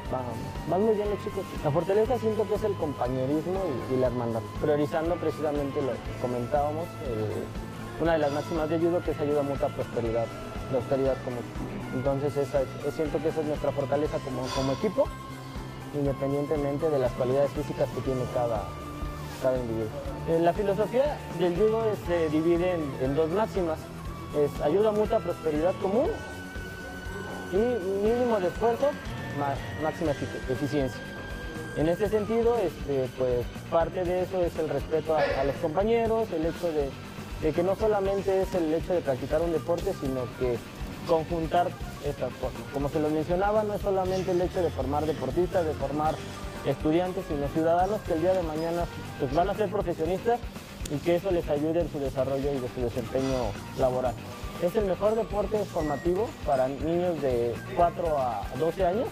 van, 0.70 0.82
muy 0.82 0.96
bien 0.96 1.10
los 1.10 1.20
chicos. 1.24 1.44
La 1.64 1.72
fortaleza 1.72 2.18
siento 2.18 2.48
que 2.48 2.56
es 2.56 2.64
el 2.64 2.74
compañerismo 2.74 3.60
y, 3.92 3.98
la 3.98 4.08
hermandad, 4.08 4.42
priorizando 4.62 5.16
precisamente 5.16 5.82
lo 5.82 5.92
que 5.92 6.22
comentábamos, 6.22 6.88
una 8.02 8.14
de 8.14 8.20
las 8.20 8.32
máximas 8.32 8.70
de 8.70 8.76
ayuda 8.76 9.04
que 9.04 9.12
es 9.12 9.20
ayuda 9.20 9.44
mutua 9.44 9.68
prosperidad 9.70 10.26
prosperidad 10.72 11.18
común. 11.26 11.44
Entonces 11.94 12.38
esa, 12.38 12.62
siento 12.96 13.20
que 13.20 13.28
esa 13.28 13.42
es 13.42 13.48
nuestra 13.48 13.74
fortaleza 13.74 14.18
como, 14.20 14.48
como 14.56 14.72
equipo, 14.72 15.06
independientemente 15.94 16.90
de 16.90 17.00
las 17.00 17.12
cualidades 17.14 17.52
físicas 17.52 17.90
que 17.90 18.02
tiene 18.02 18.22
cada, 18.34 18.64
cada 19.42 19.58
individuo. 19.58 19.90
Eh, 20.30 20.40
la 20.40 20.54
filosofía 20.54 21.18
del 21.40 21.56
judo 21.56 21.84
se 22.08 22.30
divide 22.30 22.78
en, 23.02 23.16
dos 23.16 23.30
máximas. 23.32 23.80
Es 24.38 24.62
ayuda 24.62 24.92
mutua, 24.92 25.20
prosperidad 25.20 25.74
común 25.82 26.10
y 27.52 28.06
mínimo 28.06 28.40
de 28.40 28.48
esfuerzo, 28.48 28.92
más, 29.38 29.58
máxima 29.84 30.12
eficiencia. 30.12 31.02
En 31.76 31.88
ese 31.88 32.10
sentido, 32.10 32.58
este, 32.58 33.08
pues 33.18 33.46
parte 33.70 34.04
de 34.04 34.24
eso 34.24 34.42
es 34.42 34.58
el 34.58 34.70
respeto 34.70 35.16
a, 35.16 35.44
los 35.44 35.56
compañeros, 35.58 36.28
el 36.34 36.46
hecho 36.46 36.70
de, 36.72 37.52
que 37.52 37.64
no 37.64 37.76
solamente 37.76 38.42
es 38.42 38.54
el 38.56 38.74
hecho 38.74 38.94
de 38.94 39.02
practicar 39.02 39.42
un 39.42 39.52
deporte, 39.52 39.94
sino 40.00 40.22
que 40.40 40.58
conjuntar 41.08 41.70
estas 42.06 42.34
cosas. 42.34 42.62
Como 42.74 42.90
se 42.90 43.00
lo 43.00 43.10
mencionaba, 43.10 43.64
no 43.64 43.74
es 43.74 43.82
solamente 43.82 44.32
el 44.32 44.42
hecho 44.42 44.62
de 44.62 44.70
formar 44.70 45.06
deportistas, 45.06 45.66
de 45.66 45.74
formar 45.74 46.16
estudiantes, 46.66 47.24
sino 47.28 47.48
ciudadanos 47.50 48.02
que 48.02 48.14
el 48.14 48.22
día 48.22 48.34
de 48.34 48.44
mañana 48.44 48.86
pues, 49.20 49.34
van 49.34 49.50
a 49.50 49.56
ser 49.56 49.70
profesionistas 49.70 50.40
y 50.92 50.98
que 50.98 51.16
eso 51.16 51.32
les 51.32 51.48
ayude 51.50 51.82
en 51.82 51.92
su 51.92 52.00
desarrollo 52.00 52.52
y 52.52 52.60
de 52.60 52.70
su 52.74 52.82
desempeño 52.82 53.52
laboral. 53.80 54.14
Es 54.62 54.76
el 54.76 54.86
mejor 54.86 55.16
deporte 55.16 55.58
formativo 55.66 56.30
para 56.46 56.68
niños 56.68 57.22
de 57.22 57.56
4 57.76 58.18
a 58.18 58.44
12 58.60 58.86
años 58.86 59.08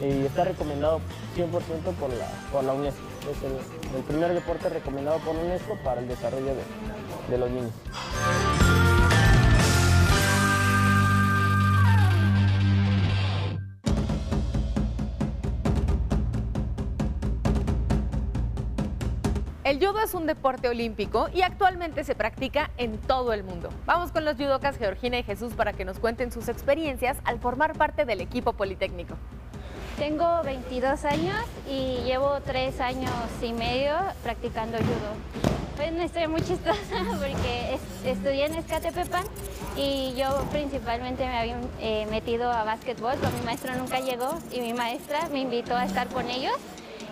y 0.00 0.26
está 0.26 0.44
recomendado 0.44 1.00
100% 1.36 1.50
por 1.98 2.12
la, 2.12 2.28
por 2.50 2.64
la 2.64 2.72
UNESCO. 2.72 3.00
Es 3.30 3.94
el, 3.94 4.02
primer 4.04 4.34
deporte 4.34 4.68
recomendado 4.68 5.18
por 5.20 5.36
UNESCO 5.36 5.78
para 5.84 6.00
el 6.00 6.08
desarrollo 6.08 6.52
de 7.30 7.38
los 7.38 7.50
niños. 7.50 7.72
El 19.66 19.84
judo 19.84 20.00
es 20.00 20.14
un 20.14 20.28
deporte 20.28 20.68
olímpico 20.68 21.28
y 21.34 21.42
actualmente 21.42 22.04
se 22.04 22.14
practica 22.14 22.70
en 22.76 22.98
todo 22.98 23.32
el 23.32 23.42
mundo. 23.42 23.68
Vamos 23.84 24.12
con 24.12 24.24
los 24.24 24.36
judocas 24.36 24.78
Georgina 24.78 25.18
y 25.18 25.24
Jesús 25.24 25.54
para 25.54 25.72
que 25.72 25.84
nos 25.84 25.98
cuenten 25.98 26.30
sus 26.30 26.48
experiencias 26.48 27.16
al 27.24 27.40
formar 27.40 27.76
parte 27.76 28.04
del 28.04 28.20
equipo 28.20 28.52
politécnico. 28.52 29.16
Tengo 29.98 30.44
22 30.44 31.04
años 31.06 31.36
y 31.68 31.96
llevo 32.04 32.38
3 32.46 32.80
años 32.80 33.10
y 33.42 33.52
medio 33.54 33.96
practicando 34.22 34.78
judo. 34.78 35.50
Fue 35.74 35.90
una 35.90 36.04
historia 36.04 36.28
muy 36.28 36.42
chistosa 36.42 37.04
porque 37.18 37.76
estudié 38.04 38.46
en 38.46 38.54
Escatepepan 38.54 39.24
y 39.76 40.14
yo 40.16 40.46
principalmente 40.52 41.26
me 41.26 41.38
había 41.38 41.58
eh, 41.80 42.06
metido 42.08 42.52
a 42.52 42.62
básquetbol, 42.62 43.16
pero 43.20 43.32
mi 43.32 43.44
maestro 43.44 43.74
nunca 43.74 43.98
llegó 43.98 44.38
y 44.52 44.60
mi 44.60 44.74
maestra 44.74 45.28
me 45.32 45.40
invitó 45.40 45.74
a 45.74 45.86
estar 45.86 46.06
con 46.06 46.30
ellos 46.30 46.54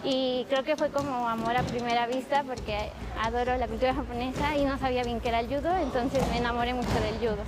y 0.05 0.45
creo 0.49 0.63
que 0.63 0.77
fue 0.77 0.91
como 0.91 1.29
amor 1.29 1.57
a 1.57 1.63
primera 1.63 2.07
vista 2.07 2.45
porque 2.45 2.91
adoro 3.23 3.57
la 3.57 3.67
cultura 3.67 3.95
japonesa 3.95 4.57
y 4.57 4.65
no 4.65 4.79
sabía 4.79 5.03
bien 5.03 5.21
qué 5.21 5.31
era 5.31 5.41
el 5.41 5.47
judo, 5.47 5.75
entonces 5.77 6.23
me 6.31 6.39
enamoré 6.39 6.75
mucho 6.75 6.93
del 7.01 7.17
judo. 7.19 7.43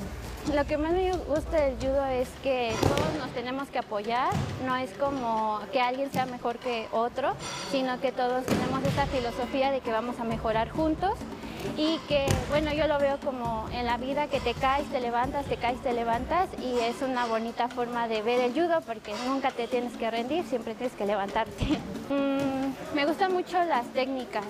Lo 0.54 0.64
que 0.64 0.78
más 0.78 0.92
me 0.92 1.12
gusta 1.12 1.60
del 1.60 1.76
judo 1.76 2.06
es 2.06 2.28
que 2.42 2.72
todos 2.80 3.14
nos 3.18 3.30
tenemos 3.30 3.68
que 3.68 3.80
apoyar, 3.80 4.32
no 4.64 4.76
es 4.76 4.90
como 4.92 5.60
que 5.72 5.80
alguien 5.80 6.10
sea 6.12 6.24
mejor 6.24 6.58
que 6.58 6.86
otro, 6.92 7.34
sino 7.72 8.00
que 8.00 8.12
todos 8.12 8.46
tenemos 8.46 8.82
esa 8.84 9.06
filosofía 9.06 9.72
de 9.72 9.80
que 9.80 9.90
vamos 9.90 10.20
a 10.20 10.24
mejorar 10.24 10.70
juntos 10.70 11.14
y 11.76 11.98
que, 12.08 12.26
bueno, 12.48 12.72
yo 12.72 12.86
lo 12.86 12.98
veo 12.98 13.18
como 13.20 13.68
en 13.72 13.86
la 13.86 13.96
vida 13.96 14.28
que 14.28 14.40
te 14.40 14.54
caes, 14.54 14.86
te 14.90 15.00
levantas, 15.00 15.46
te 15.46 15.56
caes, 15.56 15.80
te 15.82 15.92
levantas 15.92 16.48
y 16.62 16.78
es 16.80 17.02
una 17.02 17.26
bonita 17.26 17.68
forma 17.68 18.08
de 18.08 18.22
ver 18.22 18.40
el 18.40 18.52
judo 18.52 18.80
porque 18.86 19.12
nunca 19.26 19.50
te 19.50 19.66
tienes 19.66 19.92
que 19.94 20.10
rendir, 20.10 20.44
siempre 20.44 20.74
tienes 20.74 20.96
que 20.96 21.06
levantarte. 21.06 21.64
Mm, 22.08 22.94
me 22.94 23.04
gustan 23.04 23.32
mucho 23.32 23.60
las 23.64 23.84
técnicas. 23.88 24.44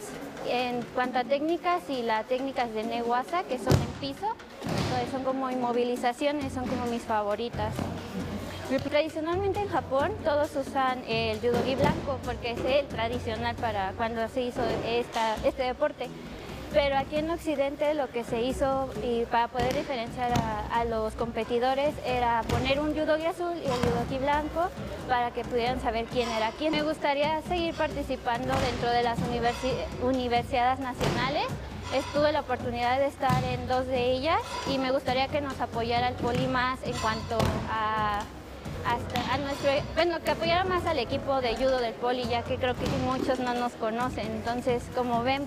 En 0.46 0.82
cuanto 0.94 1.20
a 1.20 1.25
técnicas 1.25 1.88
y 1.88 2.02
las 2.02 2.26
técnicas 2.26 2.70
de 2.75 2.85
Neguasa, 2.85 3.44
que 3.44 3.56
son 3.58 3.73
en 3.73 3.88
piso, 3.99 4.26
son 5.11 5.25
como 5.25 5.50
inmovilizaciones, 5.50 6.52
son 6.52 6.66
como 6.66 6.85
mis 6.85 7.00
favoritas. 7.00 7.73
Tradicionalmente 8.90 9.61
en 9.61 9.68
Japón 9.68 10.12
todos 10.23 10.54
usan 10.56 11.02
el 11.08 11.38
judogi 11.40 11.76
blanco 11.76 12.18
porque 12.26 12.50
es 12.50 12.61
el 12.66 12.87
tradicional 12.88 13.56
para 13.56 13.92
cuando 13.92 14.28
se 14.28 14.42
hizo 14.42 14.61
este 15.42 15.62
deporte 15.62 16.08
pero 16.76 16.99
aquí 16.99 17.16
en 17.16 17.30
Occidente 17.30 17.95
lo 17.95 18.11
que 18.11 18.23
se 18.23 18.42
hizo 18.42 18.90
y 19.02 19.25
para 19.25 19.49
poder 19.49 19.75
diferenciar 19.75 20.30
a, 20.71 20.85
los 20.85 21.14
competidores 21.14 21.95
era 22.04 22.42
poner 22.50 22.80
un 22.80 22.95
judogi 22.95 23.25
azul 23.25 23.54
y 23.56 23.66
un 23.66 23.76
judogi 23.76 24.18
blanco 24.18 24.68
para 25.09 25.30
que 25.30 25.42
pudieran 25.42 25.80
saber 25.80 26.04
quién 26.04 26.28
era 26.28 26.50
quién. 26.50 26.73
Me 26.73 26.83
gustaría 26.83 27.40
seguir 27.49 27.75
participando 27.75 28.52
dentro 28.61 28.90
de 28.90 29.02
las 29.02 29.18
universidades 30.02 30.78
nacionales. 30.78 31.47
Estuve 31.95 32.30
la 32.33 32.40
oportunidad 32.40 32.99
de 32.99 33.06
estar 33.06 33.42
en 33.45 33.66
dos 33.68 33.87
de 33.87 34.12
ellas 34.12 34.40
y 34.71 34.76
me 34.76 34.92
gustaría 34.92 35.28
que 35.28 35.40
nos 35.40 35.59
apoyara 35.59 36.09
el 36.09 36.14
Poli 36.16 36.47
más 36.47 36.78
en 36.85 36.97
cuanto 36.99 37.38
a 37.71 38.21
bueno, 39.95 40.21
que 40.25 40.30
apoyara 40.30 40.64
más 40.64 40.87
al 40.87 40.99
equipo 40.99 41.40
de 41.40 41.56
judo 41.56 41.78
del 41.78 41.95
poli, 41.95 42.25
ya 42.25 42.42
que 42.42 42.56
creo 42.56 42.75
que 42.75 42.87
muchos 43.04 43.38
no 43.38 43.54
nos 43.54 43.73
conocen. 43.73 44.26
Entonces, 44.26 44.83
como 44.95 45.23
ven, 45.23 45.47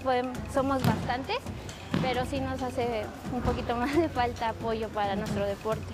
somos 0.53 0.83
bastantes, 0.83 1.37
pero 2.01 2.25
sí 2.25 2.39
nos 2.39 2.61
hace 2.61 3.05
un 3.33 3.41
poquito 3.41 3.75
más 3.77 3.95
de 3.95 4.09
falta 4.09 4.49
apoyo 4.49 4.89
para 4.89 5.15
nuestro 5.15 5.45
deporte. 5.45 5.93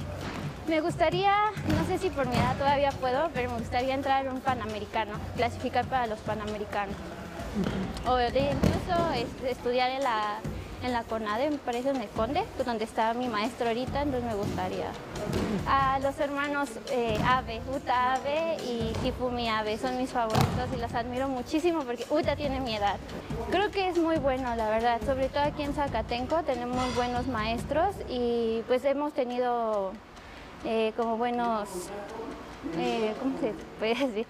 Me 0.68 0.82
gustaría, 0.82 1.34
no 1.68 1.86
sé 1.86 2.00
si 2.00 2.10
por 2.10 2.28
mi 2.28 2.36
edad 2.36 2.58
todavía 2.58 2.92
puedo, 2.92 3.30
pero 3.34 3.52
me 3.52 3.60
gustaría 3.60 3.94
entrar 3.94 4.26
en 4.26 4.32
un 4.32 4.42
panamericano, 4.42 5.14
clasificar 5.36 5.86
para 5.86 6.08
los 6.08 6.20
panamericanos. 6.20 6.96
O 8.08 8.20
incluso 8.20 9.48
estudiar 9.48 9.92
en 9.92 10.04
la 10.04 10.40
en 10.86 10.94
la 10.94 11.04
CONADE, 11.04 11.50
me 11.50 11.58
parece 11.58 11.90
en 11.90 11.98
el 11.98 12.08
Conde, 12.10 12.44
donde 12.64 12.86
está 12.86 13.14
mi 13.14 13.28
maestro 13.28 13.68
ahorita, 13.68 14.04
entonces 14.04 14.30
me 14.30 14.36
gustaría. 14.36 14.92
A 15.68 16.00
los 16.00 16.20
hermanos 16.20 16.70
eh, 16.92 17.18
Abe, 17.28 17.62
Uta 17.76 18.14
Abe 18.14 18.58
y 18.64 18.94
Kifumi 19.04 19.50
Abe, 19.50 19.78
son 19.78 19.98
mis 19.98 20.12
favoritos 20.12 20.70
y 20.76 20.80
los 20.80 20.94
admiro 20.94 21.28
muchísimo 21.28 21.82
porque 21.84 22.06
Uta 22.10 22.36
tiene 22.36 22.60
mi 22.60 22.76
edad. 22.76 22.98
Creo 23.50 23.72
que 23.72 23.90
es 23.90 23.98
muy 23.98 24.18
bueno, 24.18 24.56
la 24.56 24.70
verdad, 24.70 25.02
sobre 25.06 25.30
todo 25.30 25.44
aquí 25.44 25.64
en 25.64 25.74
Zacatenco 25.74 26.44
tenemos 26.44 26.96
buenos 26.96 27.28
maestros 27.28 27.96
y 28.08 28.62
pues 28.68 28.86
hemos 28.86 29.14
tenido 29.14 29.92
eh, 30.66 30.94
como 30.96 31.18
buenos, 31.18 31.68
eh, 32.78 33.14
¿cómo 33.20 33.40
se 33.40 33.54
puede 33.80 33.96
decir? 34.08 34.28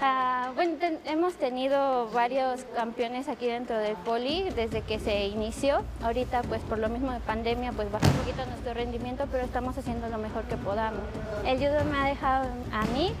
Ah, 0.00 0.52
bueno, 0.54 0.76
hemos 1.06 1.34
tenido 1.34 2.08
varios 2.10 2.64
campeones 2.76 3.28
aquí 3.28 3.46
dentro 3.46 3.76
del 3.78 3.96
poli 3.96 4.48
desde 4.54 4.82
que 4.82 5.00
se 5.00 5.26
inició. 5.26 5.82
Ahorita, 6.04 6.42
pues 6.42 6.62
por 6.62 6.78
lo 6.78 6.88
mismo 6.88 7.10
de 7.10 7.18
pandemia, 7.18 7.72
pues 7.72 7.90
bajó 7.90 8.06
un 8.06 8.12
poquito 8.12 8.46
nuestro 8.46 8.74
rendimiento, 8.74 9.24
pero 9.32 9.44
estamos 9.44 9.76
haciendo 9.76 10.08
lo 10.08 10.18
mejor 10.18 10.44
que 10.44 10.56
podamos. 10.56 11.00
El 11.44 11.58
judo 11.58 11.84
me 11.90 11.98
ha 11.98 12.04
dejado 12.04 12.48
a 12.72 12.84
mí 12.86 13.12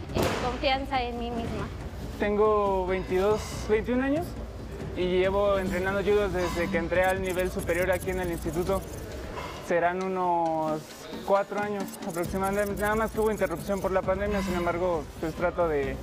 confianza 0.44 1.02
en 1.02 1.18
mí 1.18 1.30
misma. 1.32 1.66
Tengo 2.20 2.86
22, 2.86 3.40
21 3.68 4.04
años 4.04 4.26
y 4.96 5.18
llevo 5.18 5.58
entrenando 5.58 6.00
judo 6.02 6.28
desde 6.28 6.70
que 6.70 6.78
entré 6.78 7.04
al 7.04 7.20
nivel 7.22 7.50
superior 7.50 7.90
aquí 7.90 8.10
en 8.10 8.20
el 8.20 8.30
instituto. 8.30 8.80
Serán 9.66 10.02
unos 10.02 10.80
cuatro 11.26 11.60
años 11.60 11.84
aproximadamente. 12.08 12.80
Nada 12.80 12.94
más 12.94 13.10
tuvo 13.10 13.32
interrupción 13.32 13.80
por 13.80 13.90
la 13.90 14.00
pandemia, 14.00 14.40
sin 14.42 14.54
embargo, 14.54 15.02
pues 15.20 15.34
trato 15.34 15.66
de 15.66 15.96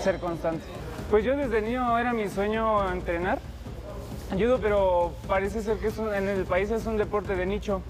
ser 0.00 0.18
constante. 0.18 0.64
Pues 1.10 1.24
yo 1.24 1.36
desde 1.36 1.62
niño 1.62 1.98
era 1.98 2.12
mi 2.12 2.28
sueño 2.28 2.90
entrenar 2.90 3.38
judo, 4.30 4.58
pero 4.60 5.12
parece 5.28 5.62
ser 5.62 5.78
que 5.78 5.88
en 6.16 6.28
el 6.28 6.44
país 6.44 6.70
es 6.70 6.86
un 6.86 6.96
deporte 6.96 7.36
de 7.36 7.46
nicho. 7.46 7.82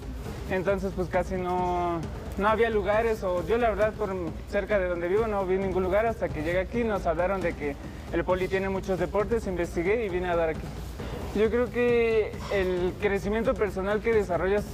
Entonces 0.50 0.92
pues 0.94 1.08
casi 1.08 1.36
no, 1.36 2.00
no 2.36 2.48
había 2.48 2.68
lugares 2.68 3.22
o 3.22 3.46
yo 3.46 3.56
la 3.56 3.70
verdad 3.70 3.94
por 3.94 4.14
cerca 4.50 4.78
de 4.78 4.88
donde 4.88 5.08
vivo 5.08 5.26
no 5.26 5.46
vi 5.46 5.56
ningún 5.56 5.82
lugar 5.82 6.04
hasta 6.06 6.28
que 6.28 6.42
llegué 6.42 6.60
aquí 6.60 6.84
nos 6.84 7.06
hablaron 7.06 7.40
de 7.40 7.54
que 7.54 7.76
el 8.12 8.24
poli 8.24 8.46
tiene 8.46 8.68
muchos 8.68 8.98
deportes, 8.98 9.46
investigué 9.46 10.04
y 10.04 10.08
vine 10.10 10.28
a 10.28 10.36
dar 10.36 10.50
aquí. 10.50 10.66
Yo 11.34 11.50
creo 11.50 11.70
que 11.70 12.32
el 12.52 12.92
crecimiento 13.00 13.54
personal 13.54 14.00
que 14.00 14.12
desarrollas 14.12 14.64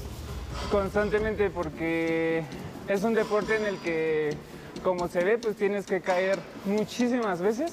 constantemente 0.71 1.51
porque 1.51 2.45
es 2.89 3.03
un 3.05 3.15
deporte 3.15 3.57
en 3.57 3.67
el 3.67 3.79
que 3.79 4.37
como 4.83 5.09
se 5.09 5.23
ve, 5.25 5.39
pues 5.39 5.57
tienes 5.57 5.87
que 5.87 6.01
caer 6.01 6.39
muchísimas 6.65 7.41
veces 7.41 7.73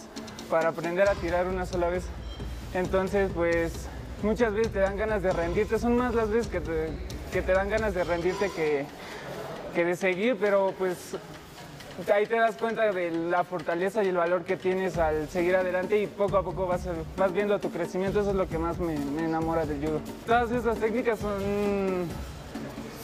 para 0.49 0.69
aprender 0.69 1.07
a 1.07 1.13
tirar 1.15 1.47
una 1.47 1.65
sola 1.65 1.89
vez. 1.89 2.05
Entonces, 2.73 3.31
pues 3.33 3.87
muchas 4.23 4.53
veces 4.53 4.73
te 4.73 4.79
dan 4.79 4.97
ganas 4.97 5.21
de 5.21 5.31
rendirte, 5.31 5.79
son 5.79 5.97
más 5.97 6.13
las 6.15 6.29
veces 6.29 6.47
que 6.47 6.61
te, 6.61 7.53
dan 7.53 7.69
ganas 7.69 7.93
de 7.93 8.03
rendirte 8.03 8.49
que, 8.55 8.85
que 9.73 9.85
de 9.85 9.95
seguir, 9.95 10.37
pero 10.39 10.73
pues 10.77 11.15
ahí 12.13 12.25
te 12.25 12.35
das 12.35 12.57
cuenta 12.57 12.91
de 12.91 13.11
la 13.11 13.43
fortaleza 13.43 14.03
y 14.03 14.09
el 14.09 14.17
valor 14.17 14.43
que 14.43 14.57
tienes 14.57 14.97
al 14.97 15.27
seguir 15.29 15.55
adelante 15.55 16.01
y 16.01 16.07
poco 16.07 16.37
a 16.37 16.43
poco 16.43 16.67
vas, 16.67 16.87
vas 17.17 17.33
viendo 17.33 17.59
tu 17.59 17.71
crecimiento, 17.71 18.21
eso 18.21 18.31
es 18.31 18.35
lo 18.35 18.47
que 18.47 18.57
más 18.57 18.79
me, 18.79 18.97
me 18.97 19.25
enamora 19.25 19.65
del 19.65 19.79
judo. 19.79 20.01
Todas 20.25 20.51
esas 20.51 20.77
técnicas 20.77 21.19
son 21.19 22.07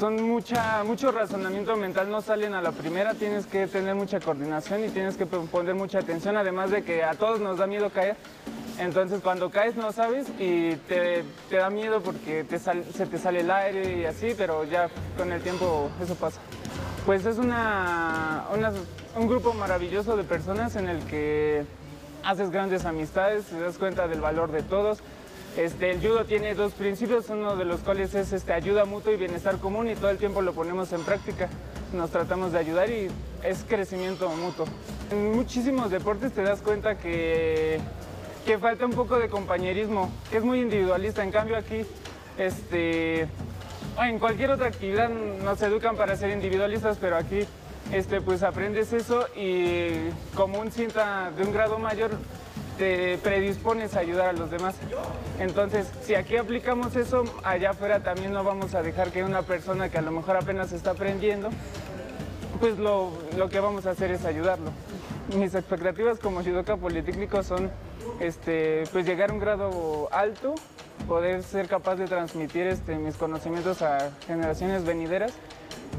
son 0.04 0.22
mucha, 0.22 0.84
mucho 0.84 1.14
razonamiento 1.14 1.78
mental, 1.78 2.12
no 2.12 2.22
salen 2.22 2.54
a 2.54 2.62
la 2.62 2.74
primera, 2.74 3.14
tienes 3.14 3.46
que 3.46 3.68
tener 3.68 3.96
mucha 3.96 4.20
coordinación 4.20 4.84
y 4.84 4.90
tienes 4.90 5.16
que 5.16 5.26
poner 5.26 5.76
mucha 5.76 6.00
atención, 6.00 6.36
además 6.36 6.72
de 6.72 6.84
que 6.84 7.06
a 7.06 7.14
todos 7.14 7.40
nos 7.40 7.58
da 7.58 7.68
miedo 7.68 7.90
caer. 7.90 8.18
Entonces 8.78 9.22
cuando 9.22 9.50
caes 9.50 9.78
no 9.78 9.94
sabes 9.94 10.28
y 10.40 10.76
te, 10.90 11.24
da 11.50 11.70
miedo 11.70 12.02
porque 12.02 12.46
se 12.94 13.06
te 13.06 13.18
sale 13.18 13.40
el 13.40 13.50
aire 13.50 14.00
y 14.00 14.04
así, 14.04 14.34
pero 14.38 14.66
ya 14.66 14.90
con 15.18 15.32
el 15.32 15.42
tiempo 15.42 15.90
eso 16.04 16.16
pasa. 16.16 16.42
Pues 17.06 17.26
es 17.26 17.38
una, 17.38 18.44
un 19.16 19.28
grupo 19.30 19.54
maravilloso 19.54 20.18
de 20.18 20.26
personas 20.26 20.76
en 20.76 20.90
el 20.90 21.00
que 21.06 21.64
haces 22.26 22.52
grandes 22.52 22.84
amistades, 22.84 23.46
te 23.46 23.58
das 23.58 23.78
cuenta 23.78 24.10
del 24.10 24.20
valor 24.20 24.52
de 24.52 24.64
todos. 24.64 25.00
Este, 25.58 25.92
el 25.92 26.02
judo 26.02 26.26
tiene 26.26 26.56
dos 26.56 26.74
principios, 26.74 27.30
uno 27.30 27.56
de 27.56 27.66
los 27.66 27.82
cuales 27.82 28.16
es 28.16 28.34
este, 28.34 28.54
ayuda 28.54 28.86
mutua 28.86 29.14
y 29.14 29.18
bienestar 29.18 29.60
común 29.60 29.88
y 29.88 29.96
todo 29.96 30.10
el 30.10 30.18
tiempo 30.18 30.42
lo 30.42 30.54
ponemos 30.54 30.92
en 30.94 31.04
práctica. 31.04 31.48
Nos 31.94 32.10
tratamos 32.10 32.54
de 32.54 32.60
ayudar 32.60 32.90
y 32.90 33.08
es 33.44 33.64
crecimiento 33.68 34.28
mutuo. 34.30 34.66
En 35.12 35.36
muchísimos 35.36 35.92
deportes 35.92 36.32
te 36.32 36.42
das 36.42 36.62
cuenta 36.62 36.98
que, 36.98 37.80
que 38.48 38.58
falta 38.58 38.86
un 38.86 38.94
poco 38.94 39.20
de 39.20 39.30
compañerismo, 39.30 40.12
que 40.32 40.38
es 40.38 40.44
muy 40.44 40.60
individualista. 40.60 41.24
En 41.24 41.32
cambio 41.32 41.56
aquí, 41.56 41.86
este, 42.40 43.28
en 44.02 44.18
cualquier 44.18 44.50
otra 44.50 44.68
actividad 44.68 45.10
nos 45.10 45.62
educan 45.62 45.96
para 45.96 46.16
ser 46.16 46.32
individualistas, 46.32 46.98
pero 47.00 47.16
aquí 47.16 47.46
este, 47.92 48.22
pues 48.22 48.42
aprendes 48.42 48.92
eso 48.92 49.28
y 49.36 50.10
como 50.36 50.60
un 50.60 50.72
cinta 50.72 51.32
de 51.38 51.44
un 51.44 51.54
grado 51.54 51.78
mayor 51.78 52.10
te 52.78 53.18
predispones 53.20 53.96
a 53.96 54.00
ayudar 54.00 54.30
a 54.30 54.34
los 54.34 54.50
demás. 54.52 54.76
Entonces, 55.40 55.88
si 56.04 56.16
aquí 56.16 56.38
aplicamos 56.38 56.96
eso, 56.96 57.24
allá 57.44 57.72
afuera 57.72 58.02
también 58.02 58.34
no 58.34 58.44
vamos 58.44 58.76
a 58.76 58.82
dejar 58.82 59.12
que 59.12 59.24
una 59.24 59.44
persona 59.44 59.90
que 59.90 59.98
a 59.98 60.02
lo 60.02 60.12
mejor 60.12 60.38
apenas 60.38 60.72
está 60.72 60.92
aprendiendo, 60.92 61.50
pues 62.60 62.78
lo, 62.78 63.12
que 63.50 63.60
vamos 63.60 63.86
a 63.86 63.92
hacer 63.92 64.12
es 64.12 64.26
ayudarlo. 64.26 64.72
Mis 65.36 65.56
expectativas 65.56 66.20
como 66.20 66.44
judoka 66.44 66.78
politécnico 66.78 67.44
son 67.44 67.72
este, 68.20 68.84
pues 68.92 69.06
llegar 69.06 69.30
a 69.30 69.34
un 69.34 69.40
grado 69.40 70.10
alto, 70.12 70.56
poder 71.08 71.44
ser 71.44 71.68
capaz 71.68 71.96
de 71.96 72.06
transmitir 72.06 72.68
este, 72.68 72.96
mis 72.96 73.16
conocimientos 73.16 73.82
a 73.82 74.12
generaciones 74.28 74.86
venideras 74.86 75.34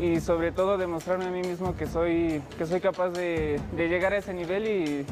y 0.00 0.20
sobre 0.20 0.52
todo 0.52 0.76
demostrarme 0.76 1.26
a 1.26 1.30
mí 1.30 1.40
mismo 1.40 1.76
que 1.76 1.86
soy, 1.86 2.42
que 2.58 2.66
soy 2.66 2.80
capaz 2.80 3.10
de 3.10 3.60
llegar 3.76 4.12
a 4.12 4.18
ese 4.18 4.34
nivel 4.34 4.66
y 4.66 5.06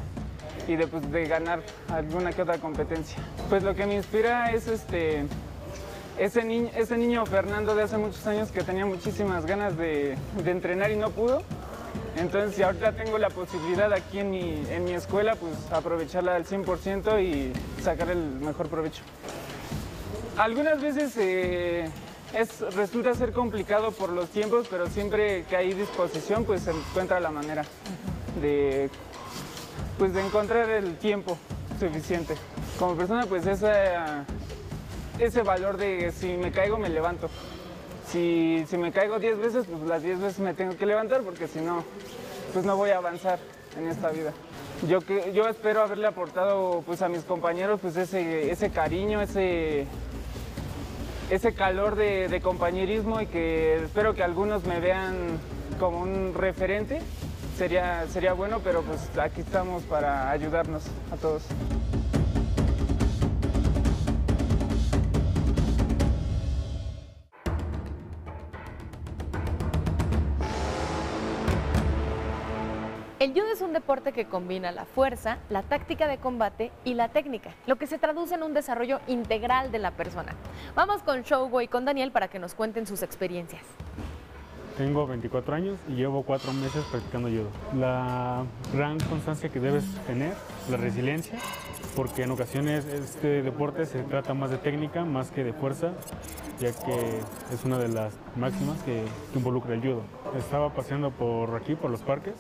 y 0.69 0.77
de, 0.77 0.87
pues, 0.87 1.11
de 1.11 1.27
ganar 1.27 1.63
alguna 1.89 2.33
que 2.33 2.43
otra 2.43 2.59
competencia. 2.59 3.19
Pues 3.49 3.63
lo 3.63 3.75
que 3.75 3.87
me 3.87 3.95
inspira 3.95 4.53
es 4.53 4.69
este, 4.69 5.25
ese, 6.19 6.45
niño, 6.45 6.71
ese 6.77 6.97
niño 6.97 7.27
Fernando 7.27 7.75
de 7.75 7.83
hace 7.83 7.99
muchos 7.99 8.27
años 8.27 8.51
que 8.51 8.63
tenía 8.63 8.87
muchísimas 8.87 9.47
ganas 9.47 9.77
de, 9.77 10.17
de 10.45 10.51
entrenar 10.51 10.91
y 10.91 10.97
no 10.97 11.11
pudo. 11.11 11.43
Entonces, 12.17 12.57
si 12.57 12.63
ahorita 12.63 12.93
tengo 12.93 13.19
la 13.19 13.31
posibilidad 13.31 13.93
aquí 13.93 14.19
en 14.19 14.31
mi, 14.31 14.63
en 14.71 14.85
mi 14.85 14.93
escuela, 14.93 15.35
pues 15.35 15.55
aprovecharla 15.73 16.37
al 16.37 16.45
100% 16.45 17.23
y 17.23 17.53
sacar 17.83 18.11
el 18.11 18.19
mejor 18.19 18.69
provecho. 18.69 19.03
Algunas 20.37 20.81
veces 20.81 21.15
eh, 21.17 21.91
es, 22.35 22.61
resulta 22.75 23.15
ser 23.15 23.33
complicado 23.33 23.93
por 23.93 24.11
los 24.11 24.29
tiempos, 24.29 24.67
pero 24.71 24.89
siempre 24.89 25.45
que 25.45 25.57
hay 25.57 25.73
disposición, 25.73 26.45
pues 26.45 26.63
se 26.63 26.71
encuentra 26.71 27.19
la 27.21 27.31
manera 27.31 27.65
de 28.41 28.91
pues 29.99 30.15
de 30.15 30.25
encontrar 30.25 30.69
el 30.71 30.97
tiempo 30.97 31.37
suficiente. 31.79 32.35
Como 32.79 32.97
persona, 32.97 33.27
pues 33.27 33.47
ese 33.47 35.43
valor 35.43 35.77
de 35.77 36.13
si 36.13 36.37
me 36.37 36.53
caigo, 36.53 36.79
me 36.79 36.89
levanto. 36.89 37.29
Si, 38.09 38.65
si 38.69 38.77
me 38.77 38.93
caigo 38.93 39.19
10 39.19 39.39
veces, 39.39 39.67
pues 39.67 39.83
las 39.83 40.03
10 40.03 40.21
veces 40.21 40.39
me 40.41 40.55
tengo 40.55 40.77
que 40.77 40.87
levantar 40.87 41.23
porque 41.23 41.49
si 41.49 41.61
no, 41.61 41.85
pues 42.53 42.65
no 42.65 42.77
voy 42.77 42.91
a 42.91 42.99
avanzar 42.99 43.39
en 43.79 43.89
esta 43.89 44.11
vida. 44.11 44.33
Yo, 44.89 44.99
yo 45.33 45.49
espero 45.49 45.83
haberle 45.83 46.09
aportado 46.09 46.83
pues, 46.85 47.03
a 47.03 47.09
mis 47.09 47.23
compañeros 47.23 47.81
pues, 47.81 47.97
ese, 47.97 48.51
ese 48.51 48.71
cariño, 48.71 49.23
ese, 49.23 49.87
ese 51.31 51.55
calor 51.55 51.95
de, 51.95 52.29
de 52.29 52.41
compañerismo 52.41 53.21
y 53.21 53.27
que 53.27 53.77
espero 53.85 54.15
que 54.15 54.25
algunos 54.25 54.65
me 54.65 54.81
vean 54.81 55.39
como 55.79 56.01
un 56.01 56.35
referente 56.35 57.01
sería, 57.57 58.07
sería 58.09 58.33
bueno, 58.33 58.61
pero 58.63 58.83
pues 58.83 59.09
aquí 59.19 59.41
estamos 59.41 59.83
para 59.85 60.31
ayudarnos 60.31 60.85
a 61.13 61.17
todos. 61.17 61.43
El 73.23 73.35
judo 73.35 73.53
es 73.53 73.61
un 73.61 73.73
deporte 73.73 74.11
que 74.11 74.25
combina 74.25 74.73
la 74.73 74.85
fuerza, 74.85 75.39
la 75.49 75.63
táctica 75.63 76.09
de 76.09 76.19
combate 76.19 76.73
y 76.85 76.95
la 76.95 77.09
técnica, 77.09 77.51
lo 77.67 77.77
que 77.77 77.87
se 77.87 77.97
traduce 77.97 78.35
en 78.35 78.43
un 78.43 78.53
desarrollo 78.53 78.99
integral 79.07 79.71
de 79.71 79.79
la 79.79 79.93
persona. 79.93 80.35
Vamos 80.75 81.05
con 81.05 81.23
Shogo 81.23 81.61
y 81.61 81.69
con 81.69 81.85
Daniel 81.85 82.11
para 82.11 82.27
que 82.27 82.41
nos 82.41 82.55
cuenten 82.55 82.85
sus 82.85 83.05
experiencias. 83.05 83.63
Tengo 84.77 85.07
24 85.07 85.55
años 85.55 85.79
y 85.89 85.93
llevo 85.93 86.23
cuatro 86.23 86.53
meses 86.53 86.83
practicando 86.91 87.29
judo. 87.29 87.49
La 87.79 88.45
gran 88.73 88.99
constancia 89.01 89.51
que 89.51 89.61
debes 89.61 89.85
tener, 90.07 90.33
la 90.71 90.79
resiliencia, 90.79 91.39
porque 91.95 92.23
en 92.23 92.31
ocasiones 92.31 92.87
este 92.87 93.43
deporte 93.43 93.85
se 93.87 94.03
trata 94.03 94.33
más 94.35 94.51
de 94.51 94.57
técnica 94.57 95.05
más 95.05 95.31
que 95.31 95.45
de 95.45 95.53
fuerza, 95.53 95.93
ya 96.59 96.73
que 96.73 97.21
es 97.53 97.65
una 97.65 97.79
de 97.79 97.89
las 97.89 98.15
máximas 98.37 98.81
que, 98.83 99.03
involucra 99.35 99.75
el 99.75 99.81
judo. 99.81 100.03
Estaba 100.39 100.73
paseando 100.73 101.11
por 101.11 101.55
aquí, 101.55 101.75
por 101.75 101.91
los 101.91 102.01
parques, 102.01 102.35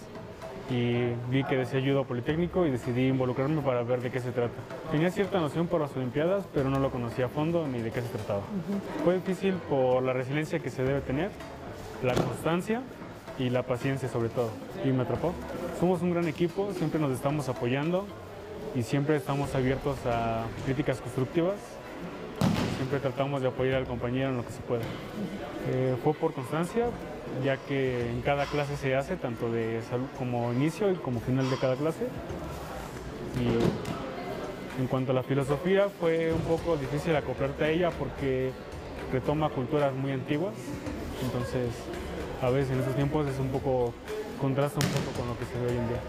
y 0.70 1.12
vi 1.30 1.44
que 1.44 1.56
decía 1.56 1.80
judo 1.80 2.04
politécnico 2.04 2.64
y 2.66 2.70
decidí 2.70 3.08
involucrarme 3.08 3.60
para 3.60 3.82
ver 3.82 4.00
de 4.00 4.10
qué 4.10 4.20
se 4.20 4.30
trata. 4.30 4.54
Tenía 4.90 5.10
cierta 5.10 5.38
noción 5.38 5.66
por 5.66 5.80
las 5.80 5.94
Olimpiadas, 5.96 6.46
pero 6.54 6.70
no 6.70 6.78
lo 6.78 6.90
conocía 6.90 7.26
a 7.26 7.28
fondo 7.28 7.66
ni 7.66 7.80
de 7.80 7.90
qué 7.90 8.00
se 8.00 8.08
trataba. 8.08 8.42
Fue 9.04 9.14
difícil 9.14 9.54
por 9.68 10.02
la 10.02 10.12
resiliencia 10.12 10.60
que 10.60 10.70
se 10.70 10.82
debe 10.82 11.00
tener, 11.00 11.30
la 12.02 12.14
constancia 12.14 12.82
y 13.38 13.50
la 13.50 13.62
paciencia 13.62 14.08
sobre 14.08 14.28
todo. 14.28 14.50
Y 14.84 14.88
me 14.88 15.02
atrapó. 15.02 15.32
Somos 15.78 16.02
un 16.02 16.10
gran 16.12 16.28
equipo, 16.28 16.72
siempre 16.72 17.00
nos 17.00 17.12
estamos 17.12 17.48
apoyando 17.48 18.06
y 18.74 18.82
siempre 18.82 19.16
estamos 19.16 19.54
abiertos 19.54 19.96
a 20.06 20.44
críticas 20.64 21.00
constructivas. 21.00 21.56
Siempre 22.76 22.98
tratamos 22.98 23.42
de 23.42 23.48
apoyar 23.48 23.76
al 23.76 23.86
compañero 23.86 24.30
en 24.30 24.36
lo 24.38 24.44
que 24.44 24.52
se 24.52 24.60
pueda. 24.60 24.82
Eh, 25.70 25.96
fue 26.02 26.14
por 26.14 26.34
constancia, 26.34 26.86
ya 27.44 27.56
que 27.56 28.10
en 28.10 28.22
cada 28.22 28.44
clase 28.46 28.76
se 28.76 28.96
hace, 28.96 29.16
tanto 29.16 29.50
de 29.50 29.80
salud 29.82 30.06
como 30.18 30.52
inicio 30.52 30.90
y 30.90 30.96
como 30.96 31.20
final 31.20 31.48
de 31.48 31.56
cada 31.56 31.76
clase. 31.76 32.06
Y 33.40 34.80
en 34.80 34.88
cuanto 34.88 35.12
a 35.12 35.14
la 35.14 35.22
filosofía, 35.22 35.88
fue 36.00 36.32
un 36.32 36.40
poco 36.40 36.76
difícil 36.76 37.14
acoplarte 37.14 37.64
a 37.64 37.68
ella 37.70 37.90
porque 37.90 38.50
retoma 39.12 39.48
culturas 39.50 39.94
muy 39.94 40.12
antiguas 40.12 40.54
entonces, 41.22 41.70
a 42.40 42.50
veces 42.50 42.72
en 42.72 42.80
estos 42.80 42.94
tiempos 42.94 43.26
es 43.28 43.38
un 43.38 43.48
poco, 43.48 43.92
contrasta 44.40 44.78
un 44.84 44.92
poco 44.92 45.18
con 45.18 45.28
lo 45.28 45.38
que 45.38 45.44
se 45.46 45.58
ve 45.58 45.72
hoy 45.72 45.78
en 45.78 45.88
día. 45.88 46.00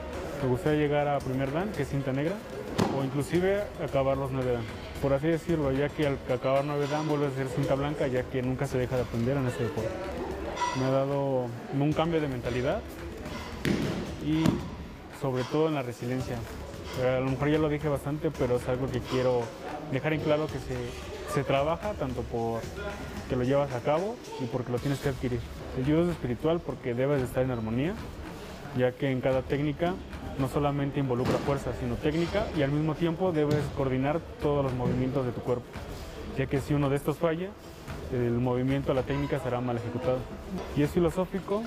Me 0.42 0.50
gustaría 0.50 0.80
llegar 0.80 1.08
a 1.08 1.20
primer 1.20 1.52
dan, 1.52 1.72
que 1.72 1.84
es 1.84 1.90
cinta 1.90 2.12
negra, 2.12 2.36
o 2.98 3.04
inclusive 3.04 3.64
acabar 3.84 4.18
los 4.18 4.32
nueve 4.32 4.54
dan. 4.54 4.64
Por 5.02 5.14
así 5.14 5.28
decirlo, 5.28 5.72
ya 5.72 5.90
que 5.90 6.08
al 6.08 6.18
acabar 6.34 6.66
nueve 6.66 6.88
dan 6.90 7.08
vuelve 7.08 7.28
a 7.28 7.32
ser 7.32 7.48
cinta 7.48 7.76
blanca, 7.76 8.08
ya 8.08 8.24
que 8.24 8.42
nunca 8.42 8.68
se 8.68 8.78
deja 8.78 8.96
de 8.96 9.04
aprender 9.04 9.38
en 9.38 9.48
este 9.48 9.64
deporte. 9.64 9.90
Me 10.80 10.86
ha 10.86 10.90
dado 10.90 11.48
un 11.80 11.94
cambio 11.94 12.20
de 12.20 12.28
mentalidad 12.28 12.82
y 14.26 14.44
sobre 15.22 15.44
todo 15.44 15.68
en 15.68 15.76
la 15.76 15.84
resiliencia. 15.84 16.38
A 17.02 17.20
lo 17.20 17.32
mejor 17.32 17.50
ya 17.50 17.58
lo 17.58 17.70
dije 17.70 17.88
bastante, 17.88 18.32
pero 18.32 18.58
es 18.58 18.68
algo 18.68 18.88
que 18.90 19.00
quiero 19.00 19.42
dejar 19.92 20.14
en 20.14 20.22
claro 20.22 20.48
que 20.48 20.60
se, 20.60 20.76
se 21.34 21.44
trabaja 21.44 21.94
tanto 21.94 22.22
por 22.22 22.62
que 23.28 23.36
lo 23.36 23.44
llevas 23.44 23.74
a 23.74 23.80
cabo 23.80 24.16
y 24.40 24.46
porque 24.46 24.72
lo 24.72 24.78
tienes 24.78 25.00
que 25.00 25.10
adquirir. 25.10 25.40
El 25.78 25.86
judo 25.86 26.04
es 26.04 26.10
espiritual 26.10 26.60
porque 26.60 26.94
debes 26.94 27.20
de 27.20 27.26
estar 27.26 27.44
en 27.44 27.52
armonía, 27.52 27.96
ya 28.78 28.92
que 28.92 29.10
en 29.10 29.20
cada 29.20 29.42
técnica 29.42 29.96
no 30.38 30.48
solamente 30.48 31.00
involucra 31.00 31.38
fuerza, 31.40 31.72
sino 31.80 31.96
técnica 31.96 32.46
y 32.56 32.62
al 32.62 32.72
mismo 32.72 32.94
tiempo 32.94 33.32
debes 33.32 33.64
coordinar 33.76 34.20
todos 34.42 34.64
los 34.64 34.74
movimientos 34.74 35.26
de 35.26 35.32
tu 35.32 35.42
cuerpo, 35.42 35.66
ya 36.38 36.46
que 36.46 36.60
si 36.60 36.76
uno 36.76 36.90
de 36.90 36.98
estos 36.98 37.18
falla, 37.18 37.50
el 38.12 38.34
movimiento, 38.34 38.94
la 38.94 39.02
técnica 39.02 39.40
será 39.40 39.60
mal 39.60 39.78
ejecutado. 39.78 40.20
Y 40.78 40.84
es 40.84 40.92
filosófico, 40.92 41.64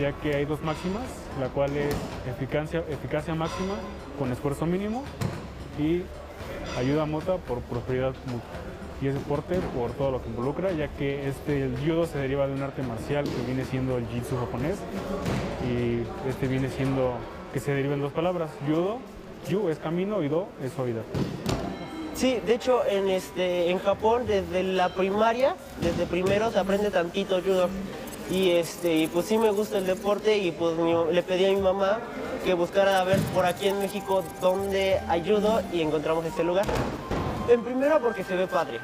ya 0.00 0.12
que 0.12 0.36
hay 0.36 0.46
dos 0.46 0.62
máximas, 0.62 1.04
la 1.38 1.48
cual 1.48 1.76
es 1.76 1.94
eficacia, 2.26 2.82
eficacia 2.88 3.34
máxima 3.34 3.74
con 4.18 4.32
esfuerzo 4.32 4.64
mínimo 4.64 5.04
y 5.78 6.02
ayuda 6.78 7.04
mutua 7.04 7.36
por 7.36 7.60
prosperidad 7.60 8.14
mutua 8.26 8.71
y 9.02 9.08
es 9.08 9.14
deporte 9.14 9.58
por 9.76 9.90
todo 9.92 10.12
lo 10.12 10.22
que 10.22 10.28
involucra, 10.28 10.70
ya 10.72 10.86
que 10.88 11.28
este, 11.28 11.64
el 11.64 11.76
judo 11.76 12.06
se 12.06 12.18
deriva 12.18 12.46
de 12.46 12.54
un 12.54 12.62
arte 12.62 12.82
marcial 12.82 13.24
que 13.24 13.46
viene 13.46 13.64
siendo 13.64 13.98
el 13.98 14.06
jitsu 14.06 14.36
japonés 14.36 14.78
y 15.68 16.28
este 16.28 16.46
viene 16.46 16.68
siendo 16.70 17.14
que 17.52 17.58
se 17.58 17.74
deriva 17.74 17.94
en 17.94 18.00
dos 18.00 18.12
palabras, 18.12 18.50
judo, 18.66 18.98
yu 19.48 19.68
es 19.68 19.78
camino 19.78 20.22
y 20.22 20.28
do 20.28 20.46
es 20.64 20.72
suavidad. 20.72 21.02
Sí, 22.14 22.38
de 22.46 22.54
hecho 22.54 22.82
en, 22.86 23.08
este, 23.08 23.70
en 23.70 23.80
Japón 23.80 24.22
desde 24.26 24.62
la 24.62 24.90
primaria, 24.90 25.56
desde 25.80 26.06
primero 26.06 26.52
se 26.52 26.60
aprende 26.60 26.90
tantito 26.90 27.40
judo. 27.42 27.68
Y, 28.30 28.50
este, 28.50 28.94
y 28.94 29.08
pues 29.08 29.26
sí 29.26 29.36
me 29.36 29.50
gusta 29.50 29.78
el 29.78 29.86
deporte 29.86 30.38
y 30.38 30.52
pues 30.52 30.74
le 31.10 31.22
pedí 31.22 31.44
a 31.44 31.50
mi 31.50 31.60
mamá 31.60 31.98
que 32.44 32.54
buscara 32.54 33.00
a 33.00 33.04
ver 33.04 33.18
por 33.34 33.44
aquí 33.44 33.68
en 33.68 33.78
México 33.80 34.22
dónde 34.40 35.00
ayudo 35.08 35.60
y 35.72 35.82
encontramos 35.82 36.24
este 36.24 36.44
lugar. 36.44 36.64
En 37.48 37.62
primera 37.62 37.98
porque 37.98 38.24
se 38.24 38.36
ve 38.36 38.46
padre, 38.46 38.78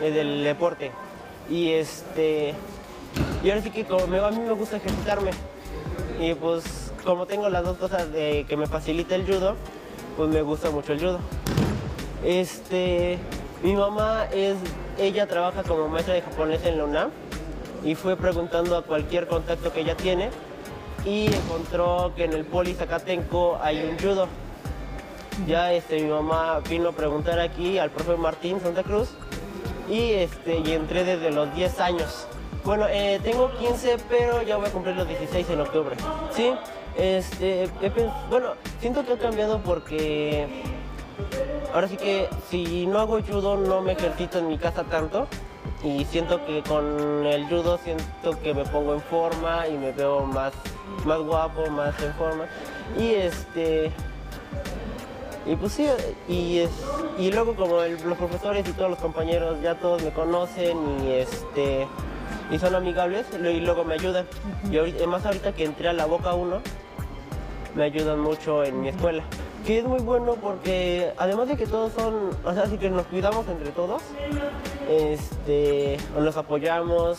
eh, 0.00 0.10
del 0.10 0.44
deporte. 0.44 0.92
Y 1.50 1.72
este, 1.72 2.54
y 3.42 3.50
ahora 3.50 3.62
sí 3.62 3.70
que 3.70 3.84
como 3.84 4.04
a 4.04 4.30
mí 4.30 4.40
me 4.40 4.52
gusta 4.52 4.76
ejercitarme. 4.76 5.30
Y 6.20 6.34
pues 6.34 6.92
como 7.04 7.26
tengo 7.26 7.48
las 7.48 7.64
dos 7.64 7.78
cosas 7.78 8.06
que 8.12 8.56
me 8.56 8.66
facilita 8.66 9.14
el 9.14 9.26
judo, 9.26 9.56
pues 10.16 10.28
me 10.30 10.42
gusta 10.42 10.70
mucho 10.70 10.92
el 10.92 11.00
judo. 11.00 11.18
Este, 12.24 13.18
mi 13.62 13.74
mamá 13.74 14.26
es, 14.32 14.56
ella 14.98 15.26
trabaja 15.26 15.62
como 15.64 15.88
maestra 15.88 16.14
de 16.14 16.22
japonés 16.22 16.64
en 16.64 16.78
la 16.78 16.84
UNAM 16.84 17.10
y 17.84 17.96
fue 17.96 18.16
preguntando 18.16 18.76
a 18.76 18.82
cualquier 18.82 19.26
contacto 19.26 19.72
que 19.72 19.80
ella 19.80 19.96
tiene 19.96 20.30
y 21.04 21.26
encontró 21.26 22.12
que 22.14 22.24
en 22.24 22.32
el 22.32 22.44
Poli 22.44 22.74
Zacatenco 22.74 23.58
hay 23.60 23.84
un 23.84 23.98
judo. 23.98 24.28
Ya 25.46 25.72
este, 25.72 26.00
mi 26.00 26.08
mamá 26.08 26.60
vino 26.68 26.90
a 26.90 26.92
preguntar 26.92 27.40
aquí 27.40 27.78
al 27.78 27.90
profe 27.90 28.16
Martín 28.16 28.60
Santa 28.60 28.82
Cruz 28.82 29.08
y, 29.88 30.12
este, 30.12 30.58
y 30.58 30.72
entré 30.72 31.04
desde 31.04 31.30
los 31.30 31.52
10 31.54 31.80
años. 31.80 32.26
Bueno, 32.64 32.86
eh, 32.88 33.18
tengo 33.24 33.50
15, 33.58 33.96
pero 34.08 34.42
ya 34.42 34.56
voy 34.56 34.66
a 34.66 34.70
cumplir 34.70 34.94
los 34.94 35.08
16 35.08 35.50
en 35.50 35.60
octubre. 35.60 35.96
Sí, 36.30 36.52
este, 36.96 37.68
bueno, 38.30 38.50
siento 38.80 39.04
que 39.04 39.14
ha 39.14 39.18
cambiado 39.18 39.58
porque 39.60 40.46
ahora 41.74 41.88
sí 41.88 41.96
que 41.96 42.28
si 42.48 42.86
no 42.86 43.00
hago 43.00 43.20
judo 43.20 43.56
no 43.56 43.80
me 43.80 43.92
ejercito 43.92 44.38
en 44.38 44.48
mi 44.48 44.58
casa 44.58 44.84
tanto 44.84 45.26
y 45.82 46.04
siento 46.04 46.44
que 46.46 46.62
con 46.62 47.26
el 47.26 47.48
judo 47.48 47.78
siento 47.78 48.40
que 48.42 48.54
me 48.54 48.64
pongo 48.64 48.94
en 48.94 49.00
forma 49.00 49.66
y 49.66 49.76
me 49.76 49.90
veo 49.90 50.24
más, 50.24 50.52
más 51.04 51.18
guapo, 51.18 51.66
más 51.68 52.00
en 52.00 52.14
forma. 52.14 52.46
Y 52.96 53.14
este, 53.14 53.90
y 55.46 55.56
pues 55.56 55.72
sí, 55.72 55.86
y, 56.28 56.58
es, 56.58 56.70
y 57.18 57.30
luego 57.32 57.54
como 57.56 57.82
el- 57.82 58.00
los 58.08 58.16
profesores 58.18 58.68
y 58.68 58.72
todos 58.72 58.90
los 58.90 58.98
compañeros 58.98 59.56
ya 59.62 59.74
todos 59.76 60.02
me 60.02 60.10
conocen 60.10 60.76
y 61.06 61.10
este 61.12 61.86
y 62.50 62.58
son 62.58 62.74
amigables 62.74 63.26
y 63.32 63.60
luego 63.60 63.84
me 63.84 63.94
ayudan. 63.94 64.26
Y 64.70 64.76
ahorita, 64.78 65.06
más 65.06 65.24
ahorita 65.24 65.52
que 65.52 65.64
entré 65.64 65.88
a 65.88 65.92
la 65.94 66.04
Boca 66.06 66.34
1, 66.34 66.60
me 67.74 67.84
ayudan 67.84 68.20
mucho 68.20 68.62
en 68.64 68.80
mi 68.82 68.88
escuela. 68.88 69.24
Que 69.66 69.78
es 69.78 69.84
muy 69.84 70.00
bueno 70.00 70.34
porque 70.34 71.12
además 71.18 71.48
de 71.48 71.56
que 71.56 71.66
todos 71.66 71.92
son, 71.92 72.30
o 72.44 72.52
sea, 72.52 72.66
sí 72.66 72.76
que 72.78 72.90
nos 72.90 73.06
cuidamos 73.06 73.46
entre 73.48 73.70
todos, 73.70 74.02
este, 74.90 75.96
nos 76.18 76.36
apoyamos 76.36 77.18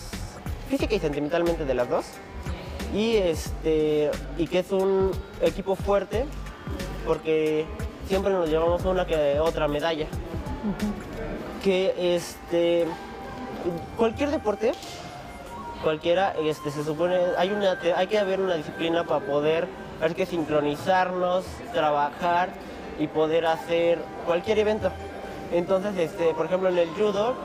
física 0.70 0.94
y 0.96 1.00
sentimentalmente 1.00 1.66
de 1.66 1.74
las 1.74 1.90
dos. 1.90 2.06
Y 2.94 3.16
este, 3.16 4.12
y 4.38 4.48
que 4.48 4.60
es 4.60 4.72
un 4.72 5.12
equipo 5.42 5.76
fuerte 5.76 6.26
porque 7.08 7.66
siempre 8.08 8.32
nos 8.34 8.50
llevamos 8.50 8.84
una 8.86 9.06
que 9.06 9.40
otra 9.40 9.68
medalla. 9.68 10.08
Que 11.64 12.16
este 12.16 12.86
cualquier 13.98 14.30
deporte, 14.32 14.74
cualquiera, 15.84 16.34
este 16.44 16.72
se 16.72 16.84
supone, 16.84 17.18
hay 17.38 17.52
una 17.52 17.80
te- 17.80 17.94
hay 17.94 18.08
que 18.08 18.20
haber 18.20 18.40
una 18.42 18.56
disciplina 18.56 19.04
para 19.06 19.26
poder 19.26 19.68
hay 20.02 20.14
que 20.16 20.26
sincronizarnos, 20.26 21.46
trabajar 21.74 22.50
y 23.00 23.08
poder 23.08 23.46
hacer 23.46 24.00
cualquier 24.26 24.60
evento. 24.60 24.92
Entonces, 25.54 25.96
este, 25.98 26.34
por 26.34 26.48
ejemplo, 26.48 26.68
en 26.70 26.78
el 26.78 26.90
judo 26.90 27.36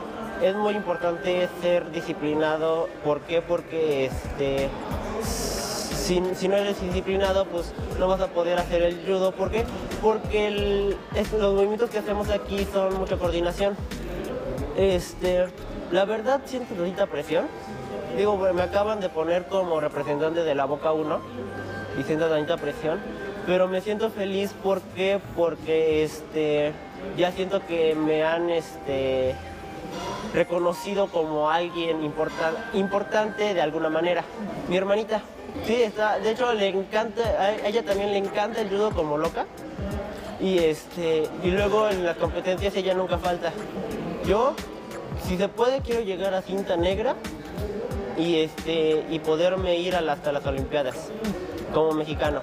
es 0.43 0.57
muy 0.57 0.75
importante 0.75 1.49
ser 1.61 1.91
disciplinado. 1.93 2.89
¿Por 3.05 3.21
qué? 3.21 3.43
Porque 3.43 4.07
este, 4.07 4.69
si, 6.09 6.23
si 6.35 6.49
no 6.49 6.57
eres 6.57 6.81
disciplinado, 6.81 7.45
pues 7.45 7.73
no 7.99 8.09
vas 8.09 8.21
a 8.23 8.29
poder 8.29 8.59
hacer 8.59 8.83
el 8.83 8.97
judo. 9.07 9.33
¿Por 9.33 9.51
qué? 9.51 9.65
Porque 10.01 10.97
los 11.39 11.53
movimientos 11.53 11.91
que 11.91 11.99
hacemos 11.99 12.31
aquí 12.31 12.67
son 12.73 12.99
mucha 12.99 13.19
coordinación. 13.19 13.77
Este, 14.79 15.47
la 15.93 16.07
verdad 16.07 16.41
siento 16.47 16.75
ahorita 16.79 17.07
presión. 17.09 17.47
Digo, 18.17 18.39
me 18.39 18.63
acaban 18.63 19.01
de 19.01 19.11
poner 19.11 19.45
como 19.49 19.81
representante 19.81 20.43
de 20.45 20.55
la 20.55 20.65
Boca 20.65 20.93
1 20.93 21.21
y 22.01 22.03
siento 22.05 22.29
tanta 22.31 22.57
presión. 22.57 22.99
Pero 23.47 23.69
me 23.69 23.83
siento 23.83 24.09
feliz 24.11 24.53
¿por 24.63 24.81
qué? 24.97 25.21
porque 25.37 26.05
este, 26.05 26.73
ya 27.19 27.33
siento 27.33 27.61
que 27.67 27.95
me 27.95 28.25
han 28.25 28.49
este, 28.49 29.35
reconocido 30.35 31.09
como 31.09 31.51
alguien 31.51 32.03
importa- 32.03 32.71
importante 32.73 33.53
de 33.53 33.61
alguna 33.61 33.91
manera. 33.91 34.25
Mi 34.69 34.77
hermanita, 34.77 35.21
sí, 35.67 35.83
está, 35.83 36.19
de 36.19 36.31
hecho 36.31 36.53
le 36.53 36.69
encanta, 36.69 37.23
a 37.23 37.67
ella 37.67 37.83
también 37.83 38.13
le 38.13 38.19
encanta 38.19 38.61
el 38.61 38.69
judo 38.69 38.91
como 38.91 39.19
loca. 39.19 39.47
Y, 40.41 40.59
este, 40.59 41.29
y 41.43 41.51
luego 41.51 41.89
en 41.89 42.05
las 42.05 42.17
competencias 42.17 42.75
ella 42.77 42.95
nunca 42.95 43.19
falta. 43.19 43.53
Yo, 44.25 44.55
si 45.27 45.37
se 45.37 45.49
puede, 45.49 45.81
quiero 45.81 46.01
llegar 46.03 46.33
a 46.35 46.43
cinta 46.43 46.77
negra 46.77 47.17
y, 48.17 48.37
este, 48.37 49.05
y 49.11 49.19
poderme 49.19 49.77
ir 49.79 49.97
hasta 49.97 50.31
las 50.33 50.47
Olimpiadas 50.47 51.11
como 51.75 51.93
mexicano. 51.93 52.43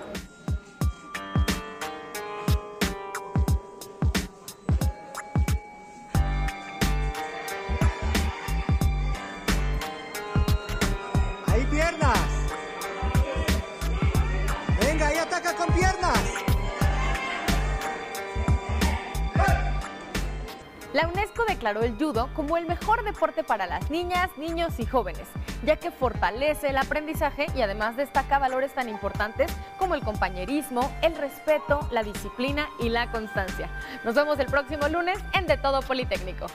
Declaró 21.65 21.83
el 21.83 21.97
judo 21.97 22.29
como 22.35 22.57
el 22.57 22.67
mejor 22.67 23.03
deporte 23.03 23.43
para 23.43 23.65
las 23.65 23.89
niñas, 23.89 24.29
niños 24.37 24.79
y 24.79 24.85
jóvenes, 24.85 25.27
ya 25.63 25.77
que 25.77 25.89
fortalece 25.89 26.69
el 26.69 26.77
aprendizaje 26.77 27.47
y 27.55 27.61
además 27.63 27.97
destaca 27.97 28.37
valores 28.37 28.71
tan 28.75 28.87
importantes 28.87 29.51
como 29.79 29.95
el 29.95 30.03
compañerismo, 30.03 30.95
el 31.01 31.15
respeto, 31.15 31.79
la 31.89 32.03
disciplina 32.03 32.69
y 32.77 32.89
la 32.89 33.09
constancia. 33.09 33.67
Nos 34.03 34.13
vemos 34.13 34.37
el 34.37 34.45
próximo 34.45 34.87
lunes 34.89 35.17
en 35.33 35.47
De 35.47 35.57
Todo 35.57 35.81
Politécnico. 35.81 36.45